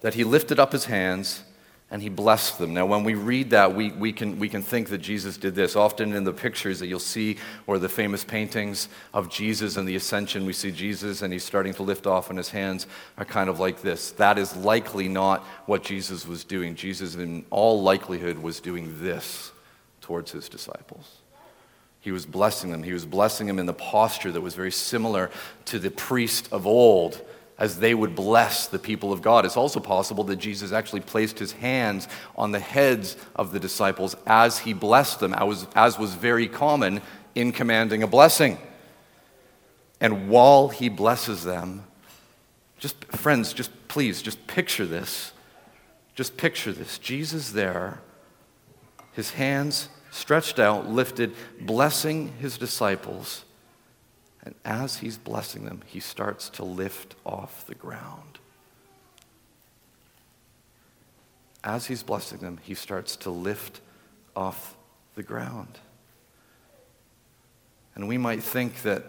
that 0.01 0.15
he 0.15 0.23
lifted 0.23 0.59
up 0.59 0.71
his 0.71 0.85
hands 0.85 1.43
and 1.91 2.01
he 2.01 2.07
blessed 2.07 2.57
them. 2.57 2.73
Now, 2.73 2.85
when 2.85 3.03
we 3.03 3.15
read 3.15 3.49
that, 3.49 3.75
we, 3.75 3.91
we, 3.91 4.13
can, 4.13 4.39
we 4.39 4.47
can 4.47 4.61
think 4.61 4.87
that 4.89 4.99
Jesus 4.99 5.35
did 5.35 5.55
this. 5.55 5.75
Often 5.75 6.13
in 6.13 6.23
the 6.23 6.31
pictures 6.31 6.79
that 6.79 6.87
you'll 6.87 6.99
see, 6.99 7.37
or 7.67 7.77
the 7.77 7.89
famous 7.89 8.23
paintings 8.23 8.87
of 9.13 9.29
Jesus 9.29 9.75
and 9.75 9.85
the 9.85 9.97
ascension, 9.97 10.45
we 10.45 10.53
see 10.53 10.71
Jesus 10.71 11.21
and 11.21 11.33
he's 11.33 11.43
starting 11.43 11.73
to 11.73 11.83
lift 11.83 12.07
off, 12.07 12.29
and 12.29 12.37
his 12.37 12.49
hands 12.49 12.87
are 13.17 13.25
kind 13.25 13.49
of 13.49 13.59
like 13.59 13.81
this. 13.81 14.11
That 14.11 14.37
is 14.37 14.55
likely 14.55 15.09
not 15.09 15.43
what 15.65 15.83
Jesus 15.83 16.25
was 16.25 16.45
doing. 16.45 16.75
Jesus, 16.75 17.15
in 17.15 17.45
all 17.49 17.81
likelihood, 17.81 18.39
was 18.39 18.61
doing 18.61 18.95
this 19.03 19.51
towards 19.99 20.31
his 20.31 20.47
disciples. 20.47 21.17
He 21.99 22.11
was 22.11 22.25
blessing 22.25 22.71
them. 22.71 22.83
He 22.83 22.93
was 22.93 23.05
blessing 23.05 23.47
them 23.47 23.59
in 23.59 23.65
the 23.65 23.73
posture 23.73 24.31
that 24.31 24.41
was 24.41 24.55
very 24.55 24.71
similar 24.71 25.29
to 25.65 25.77
the 25.77 25.91
priest 25.91 26.47
of 26.53 26.65
old 26.65 27.21
as 27.61 27.77
they 27.77 27.93
would 27.93 28.15
bless 28.15 28.65
the 28.65 28.79
people 28.79 29.13
of 29.13 29.21
God. 29.21 29.45
It's 29.45 29.55
also 29.55 29.79
possible 29.79 30.23
that 30.23 30.37
Jesus 30.37 30.71
actually 30.71 31.01
placed 31.01 31.37
his 31.37 31.51
hands 31.51 32.07
on 32.35 32.51
the 32.51 32.59
heads 32.59 33.15
of 33.35 33.51
the 33.51 33.59
disciples 33.59 34.15
as 34.25 34.57
he 34.57 34.73
blessed 34.73 35.19
them, 35.19 35.35
as 35.75 35.99
was 35.99 36.15
very 36.15 36.47
common 36.47 37.03
in 37.35 37.51
commanding 37.51 38.01
a 38.01 38.07
blessing. 38.07 38.57
And 39.99 40.27
while 40.27 40.69
he 40.69 40.89
blesses 40.89 41.43
them, 41.43 41.83
just 42.79 43.05
friends, 43.05 43.53
just 43.53 43.69
please, 43.87 44.23
just 44.23 44.47
picture 44.47 44.87
this. 44.87 45.31
Just 46.15 46.37
picture 46.37 46.73
this. 46.73 46.97
Jesus 46.97 47.51
there, 47.51 48.01
his 49.13 49.33
hands 49.33 49.89
stretched 50.09 50.57
out, 50.57 50.89
lifted, 50.89 51.35
blessing 51.59 52.33
his 52.39 52.57
disciples. 52.57 53.45
And 54.43 54.55
as 54.65 54.97
he's 54.97 55.17
blessing 55.17 55.65
them, 55.65 55.81
he 55.85 55.99
starts 55.99 56.49
to 56.51 56.63
lift 56.63 57.15
off 57.25 57.65
the 57.67 57.75
ground. 57.75 58.39
As 61.63 61.85
he's 61.85 62.01
blessing 62.01 62.39
them, 62.39 62.59
he 62.63 62.73
starts 62.73 63.15
to 63.17 63.29
lift 63.29 63.81
off 64.35 64.75
the 65.15 65.23
ground. 65.23 65.79
And 67.93 68.07
we 68.07 68.17
might 68.17 68.41
think 68.41 68.81
that 68.81 69.05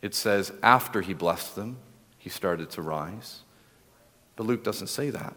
it 0.00 0.14
says 0.14 0.52
after 0.62 1.02
he 1.02 1.12
blessed 1.12 1.56
them, 1.56 1.76
he 2.16 2.30
started 2.30 2.70
to 2.70 2.82
rise. 2.82 3.40
But 4.36 4.46
Luke 4.46 4.64
doesn't 4.64 4.86
say 4.86 5.10
that. 5.10 5.34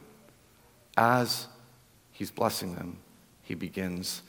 As 0.96 1.48
he's 2.12 2.32
blessing 2.32 2.76
them, 2.76 2.98
he 3.42 3.56
begins 3.56 4.22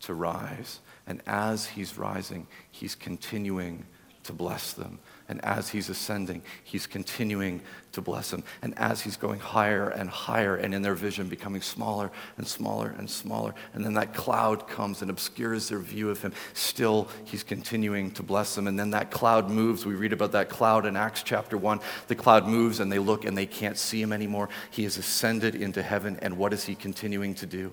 to 0.00 0.14
rise. 0.14 0.80
And 1.06 1.20
as 1.26 1.66
he's 1.66 1.98
rising, 1.98 2.46
he's 2.70 2.94
continuing 2.94 3.84
to 4.24 4.32
bless 4.32 4.72
them. 4.72 4.98
And 5.28 5.42
as 5.44 5.70
he's 5.70 5.88
ascending, 5.88 6.42
he's 6.62 6.86
continuing 6.86 7.62
to 7.92 8.00
bless 8.00 8.30
them. 8.30 8.44
And 8.60 8.76
as 8.78 9.00
he's 9.00 9.16
going 9.16 9.40
higher 9.40 9.88
and 9.88 10.10
higher, 10.10 10.56
and 10.56 10.74
in 10.74 10.82
their 10.82 10.94
vision 10.94 11.28
becoming 11.28 11.62
smaller 11.62 12.10
and 12.36 12.46
smaller 12.46 12.94
and 12.98 13.08
smaller, 13.08 13.54
and 13.72 13.84
then 13.84 13.94
that 13.94 14.14
cloud 14.14 14.68
comes 14.68 15.00
and 15.00 15.10
obscures 15.10 15.68
their 15.68 15.78
view 15.78 16.10
of 16.10 16.20
him, 16.20 16.32
still 16.52 17.08
he's 17.24 17.42
continuing 17.42 18.10
to 18.12 18.22
bless 18.22 18.54
them. 18.54 18.66
And 18.66 18.78
then 18.78 18.90
that 18.90 19.10
cloud 19.10 19.48
moves. 19.48 19.86
We 19.86 19.94
read 19.94 20.12
about 20.12 20.32
that 20.32 20.48
cloud 20.48 20.86
in 20.86 20.96
Acts 20.96 21.22
chapter 21.22 21.56
1. 21.56 21.80
The 22.08 22.14
cloud 22.14 22.46
moves, 22.46 22.80
and 22.80 22.92
they 22.92 22.98
look 22.98 23.24
and 23.24 23.36
they 23.36 23.46
can't 23.46 23.78
see 23.78 24.02
him 24.02 24.12
anymore. 24.12 24.48
He 24.70 24.82
has 24.84 24.98
ascended 24.98 25.54
into 25.54 25.82
heaven, 25.82 26.18
and 26.20 26.36
what 26.36 26.52
is 26.52 26.64
he 26.64 26.74
continuing 26.74 27.34
to 27.36 27.46
do? 27.46 27.72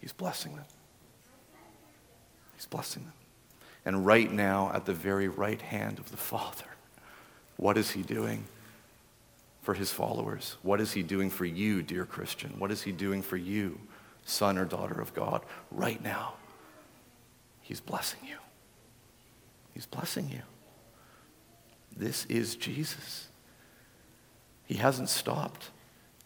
He's 0.00 0.12
blessing 0.12 0.56
them. 0.56 0.64
He's 2.56 2.66
blessing 2.66 3.04
them. 3.04 3.12
And 3.84 4.04
right 4.04 4.30
now, 4.30 4.70
at 4.74 4.84
the 4.86 4.92
very 4.92 5.28
right 5.28 5.60
hand 5.60 5.98
of 5.98 6.10
the 6.10 6.16
Father, 6.16 6.66
what 7.56 7.78
is 7.78 7.90
He 7.92 8.02
doing 8.02 8.44
for 9.62 9.74
His 9.74 9.92
followers? 9.92 10.56
What 10.62 10.80
is 10.80 10.92
He 10.92 11.02
doing 11.02 11.30
for 11.30 11.44
you, 11.44 11.82
dear 11.82 12.04
Christian? 12.04 12.54
What 12.58 12.70
is 12.70 12.82
He 12.82 12.92
doing 12.92 13.22
for 13.22 13.36
you, 13.36 13.78
son 14.24 14.58
or 14.58 14.64
daughter 14.64 15.00
of 15.00 15.14
God, 15.14 15.42
right 15.70 16.02
now? 16.02 16.34
He's 17.62 17.80
blessing 17.80 18.20
you. 18.28 18.36
He's 19.72 19.86
blessing 19.86 20.28
you. 20.30 20.42
This 21.96 22.24
is 22.26 22.56
Jesus. 22.56 23.28
He 24.66 24.74
hasn't 24.74 25.08
stopped. 25.08 25.70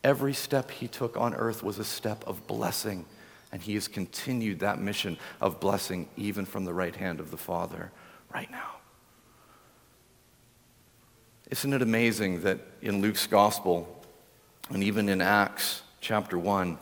Every 0.03 0.35
step 0.35 0.71
he 0.71 0.89
took 0.89 1.17
on 1.17 1.35
earth 1.35 1.63
was 1.63 1.79
a 1.79 1.85
step 1.85 2.25
of 2.27 2.47
blessing 2.47 3.07
and 3.55 3.63
he 3.63 3.75
has 3.75 3.87
continued 3.87 4.59
that 4.59 4.81
mission 4.81 5.17
of 5.41 5.61
blessing 5.61 6.09
even 6.17 6.45
from 6.45 6.65
the 6.65 6.75
right 6.75 6.97
hand 6.97 7.21
of 7.21 7.31
the 7.31 7.37
Father 7.37 7.93
right 8.35 8.51
now. 8.51 8.73
Isn't 11.53 11.73
it 11.73 11.81
amazing 11.81 12.43
that 12.43 12.59
in 12.83 13.01
Luke's 13.01 13.29
gospel 13.29 14.05
and 14.71 14.83
even 14.83 15.09
in 15.09 15.21
Acts 15.21 15.83
chapter 16.01 16.37
1, 16.37 16.79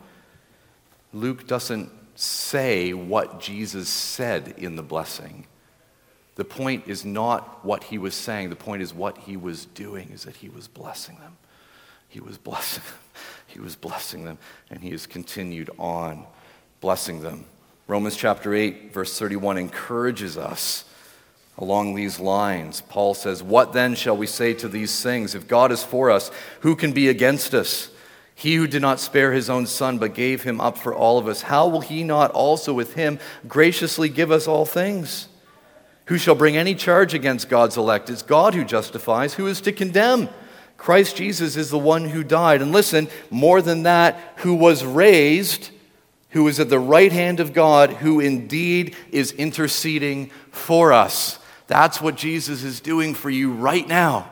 Luke 1.13 1.47
doesn't 1.47 1.91
say 2.15 2.95
what 2.95 3.39
Jesus 3.39 3.91
said 3.91 4.55
in 4.57 4.75
the 4.77 4.83
blessing. 4.83 5.47
The 6.37 6.45
point 6.47 6.85
is 6.89 7.05
not 7.05 7.63
what 7.67 7.85
he 7.85 7.99
was 7.99 8.15
saying, 8.15 8.49
the 8.49 8.57
point 8.57 8.81
is 8.81 8.95
what 8.95 9.19
he 9.19 9.37
was 9.37 9.67
doing, 9.67 10.09
is 10.11 10.23
that 10.23 10.37
he 10.37 10.49
was 10.49 10.69
blessing 10.69 11.19
them. 11.19 11.37
He 12.09 12.21
was 12.21 12.39
blessing 12.39 12.83
them. 12.83 12.95
He 13.47 13.61
was 13.61 13.77
blessing 13.77 14.25
them, 14.25 14.39
and 14.71 14.81
he 14.81 14.93
has 14.93 15.07
continued 15.07 15.69
on 15.79 16.25
blessing 16.83 17.23
them. 17.23 17.45
Romans 17.87 18.17
chapter 18.17 18.53
8, 18.53 18.93
verse 18.93 19.17
31 19.17 19.57
encourages 19.57 20.37
us 20.37 20.85
along 21.57 21.95
these 21.95 22.19
lines. 22.19 22.81
Paul 22.89 23.15
says, 23.15 23.41
What 23.41 23.73
then 23.73 23.95
shall 23.95 24.17
we 24.17 24.27
say 24.27 24.53
to 24.55 24.69
these 24.69 25.01
things? 25.01 25.37
If 25.37 25.47
God 25.47 25.71
is 25.71 25.85
for 25.85 26.11
us, 26.11 26.33
who 26.61 26.75
can 26.75 26.93
be 26.93 27.09
against 27.09 27.55
us? 27.55 27.89
He 28.35 28.57
who 28.57 28.67
did 28.67 28.83
not 28.83 28.99
spare 28.99 29.33
his 29.33 29.49
own 29.49 29.67
son, 29.67 29.99
but 29.99 30.13
gave 30.13 30.43
him 30.43 30.61
up 30.61 30.77
for 30.77 30.93
all 30.93 31.19
of 31.19 31.29
us, 31.29 31.43
how 31.43 31.69
will 31.69 31.83
he 31.83 32.03
not 32.03 32.33
also 32.33 32.75
with 32.75 32.95
him 32.95 33.21
graciously 33.47 34.09
give 34.09 34.33
us 34.33 34.49
all 34.49 34.67
things? 34.67 35.29
Who 36.07 36.19
shall 36.19 36.35
bring 36.35 36.57
any 36.57 36.75
charge 36.75 37.15
against 37.15 37.49
God's 37.49 37.77
elect? 37.77 38.11
It's 38.11 38.23
God 38.23 38.55
who 38.55 38.65
justifies. 38.65 39.35
Who 39.35 39.47
is 39.47 39.61
to 39.61 39.73
condemn? 39.73 40.29
Christ 40.79 41.15
Jesus 41.15 41.57
is 41.57 41.71
the 41.71 41.79
one 41.79 42.07
who 42.07 42.25
died. 42.25 42.61
And 42.61 42.73
listen, 42.73 43.07
more 43.31 43.63
than 43.63 43.85
that, 43.85 44.19
who 44.39 44.55
was 44.55 44.85
raised 44.85 45.71
who 46.33 46.49
is 46.49 46.59
at 46.61 46.69
the 46.69 46.79
right 46.79 47.13
hand 47.13 47.41
of 47.41 47.53
God, 47.53 47.91
who 47.91 48.21
indeed 48.21 48.97
is 49.11 49.33
interceding 49.33 50.31
for 50.51 50.93
us. 50.93 51.39
That's 51.67 52.01
what 52.01 52.17
Jesus 52.17 52.65
is 52.65 52.81
doing 52.81 53.15
for 53.15 53.31
you 53.31 53.53
right 53.53 53.87
now. 53.87 54.31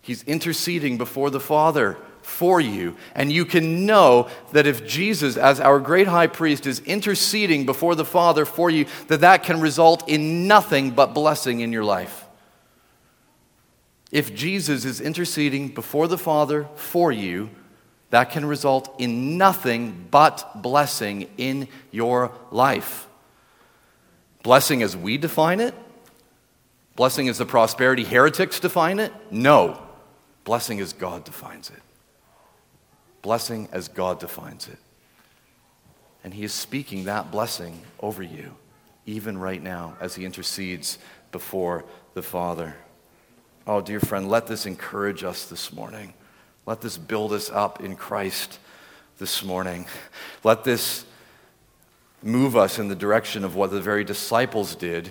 He's 0.00 0.22
interceding 0.24 0.98
before 0.98 1.30
the 1.30 1.40
Father 1.40 1.96
for 2.22 2.60
you. 2.60 2.96
And 3.14 3.30
you 3.32 3.44
can 3.44 3.86
know 3.86 4.28
that 4.52 4.66
if 4.66 4.86
Jesus, 4.86 5.36
as 5.36 5.60
our 5.60 5.78
great 5.78 6.08
high 6.08 6.26
priest, 6.26 6.66
is 6.66 6.80
interceding 6.80 7.66
before 7.66 7.94
the 7.94 8.04
Father 8.04 8.44
for 8.44 8.70
you, 8.70 8.86
that 9.08 9.20
that 9.20 9.44
can 9.44 9.60
result 9.60 10.08
in 10.08 10.46
nothing 10.46 10.90
but 10.90 11.14
blessing 11.14 11.60
in 11.60 11.72
your 11.72 11.84
life. 11.84 12.24
If 14.10 14.34
Jesus 14.34 14.84
is 14.84 15.00
interceding 15.00 15.68
before 15.68 16.06
the 16.06 16.18
Father 16.18 16.68
for 16.74 17.10
you, 17.10 17.50
that 18.12 18.30
can 18.30 18.44
result 18.44 18.94
in 18.98 19.38
nothing 19.38 20.06
but 20.10 20.60
blessing 20.60 21.30
in 21.38 21.66
your 21.90 22.30
life. 22.50 23.08
Blessing 24.42 24.82
as 24.82 24.94
we 24.94 25.16
define 25.16 25.60
it? 25.60 25.74
Blessing 26.94 27.26
as 27.30 27.38
the 27.38 27.46
prosperity 27.46 28.04
heretics 28.04 28.60
define 28.60 28.98
it? 28.98 29.14
No. 29.30 29.80
Blessing 30.44 30.78
as 30.80 30.92
God 30.92 31.24
defines 31.24 31.70
it. 31.70 31.80
Blessing 33.22 33.66
as 33.72 33.88
God 33.88 34.20
defines 34.20 34.68
it. 34.68 34.78
And 36.22 36.34
He 36.34 36.44
is 36.44 36.52
speaking 36.52 37.04
that 37.04 37.30
blessing 37.30 37.80
over 37.98 38.22
you, 38.22 38.54
even 39.06 39.38
right 39.38 39.62
now, 39.62 39.96
as 40.00 40.16
He 40.16 40.26
intercedes 40.26 40.98
before 41.30 41.86
the 42.12 42.22
Father. 42.22 42.76
Oh, 43.66 43.80
dear 43.80 44.00
friend, 44.00 44.28
let 44.28 44.48
this 44.48 44.66
encourage 44.66 45.24
us 45.24 45.46
this 45.46 45.72
morning. 45.72 46.12
Let 46.64 46.80
this 46.80 46.96
build 46.96 47.32
us 47.32 47.50
up 47.50 47.82
in 47.82 47.96
Christ 47.96 48.60
this 49.18 49.42
morning. 49.42 49.86
Let 50.44 50.62
this 50.62 51.04
move 52.22 52.56
us 52.56 52.78
in 52.78 52.86
the 52.86 52.94
direction 52.94 53.44
of 53.44 53.56
what 53.56 53.72
the 53.72 53.80
very 53.80 54.04
disciples 54.04 54.76
did 54.76 55.10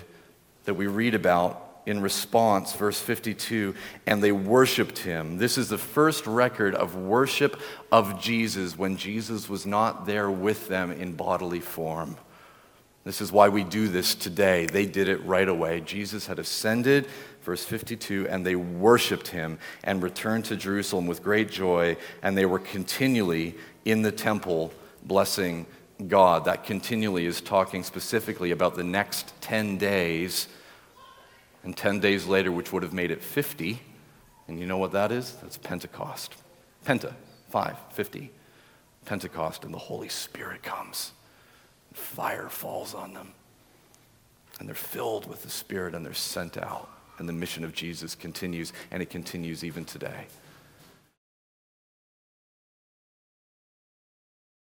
that 0.64 0.74
we 0.74 0.86
read 0.86 1.14
about 1.14 1.82
in 1.84 2.00
response, 2.00 2.72
verse 2.72 3.00
52, 3.00 3.74
and 4.06 4.22
they 4.22 4.32
worshiped 4.32 4.98
him. 4.98 5.36
This 5.36 5.58
is 5.58 5.68
the 5.68 5.76
first 5.76 6.26
record 6.26 6.74
of 6.74 6.96
worship 6.96 7.60
of 7.90 8.20
Jesus 8.20 8.78
when 8.78 8.96
Jesus 8.96 9.48
was 9.48 9.66
not 9.66 10.06
there 10.06 10.30
with 10.30 10.68
them 10.68 10.90
in 10.90 11.14
bodily 11.14 11.60
form. 11.60 12.16
This 13.04 13.20
is 13.20 13.32
why 13.32 13.48
we 13.48 13.64
do 13.64 13.88
this 13.88 14.14
today. 14.14 14.66
They 14.66 14.86
did 14.86 15.08
it 15.08 15.24
right 15.24 15.48
away. 15.48 15.80
Jesus 15.80 16.26
had 16.28 16.38
ascended 16.38 17.08
verse 17.42 17.64
52 17.64 18.28
and 18.28 18.44
they 18.46 18.56
worshiped 18.56 19.28
him 19.28 19.58
and 19.84 20.02
returned 20.02 20.44
to 20.46 20.56
Jerusalem 20.56 21.06
with 21.06 21.22
great 21.22 21.50
joy, 21.50 21.96
and 22.22 22.36
they 22.36 22.46
were 22.46 22.58
continually 22.58 23.54
in 23.84 24.02
the 24.02 24.12
temple 24.12 24.72
blessing 25.02 25.66
God. 26.08 26.44
That 26.44 26.64
continually 26.64 27.26
is 27.26 27.40
talking 27.40 27.82
specifically 27.82 28.50
about 28.50 28.74
the 28.74 28.84
next 28.84 29.32
10 29.40 29.78
days, 29.78 30.48
and 31.64 31.76
10 31.76 32.00
days 32.00 32.26
later, 32.26 32.50
which 32.50 32.72
would 32.72 32.82
have 32.82 32.92
made 32.92 33.10
it 33.10 33.22
50. 33.22 33.80
And 34.48 34.58
you 34.58 34.66
know 34.66 34.78
what 34.78 34.92
that 34.92 35.12
is? 35.12 35.36
That's 35.42 35.56
Pentecost. 35.56 36.34
Penta, 36.84 37.14
5, 37.50 37.76
50. 37.92 38.30
Pentecost, 39.04 39.64
and 39.64 39.72
the 39.72 39.78
Holy 39.78 40.08
Spirit 40.08 40.62
comes. 40.62 41.12
Fire 41.92 42.48
falls 42.48 42.94
on 42.94 43.14
them. 43.14 43.32
And 44.58 44.68
they're 44.68 44.74
filled 44.74 45.28
with 45.28 45.42
the 45.42 45.50
Spirit 45.50 45.94
and 45.94 46.04
they're 46.04 46.14
sent 46.14 46.56
out. 46.56 46.88
And 47.18 47.28
the 47.28 47.32
mission 47.32 47.64
of 47.64 47.72
Jesus 47.72 48.14
continues, 48.14 48.72
and 48.90 49.02
it 49.02 49.10
continues 49.10 49.62
even 49.62 49.84
today. 49.84 50.26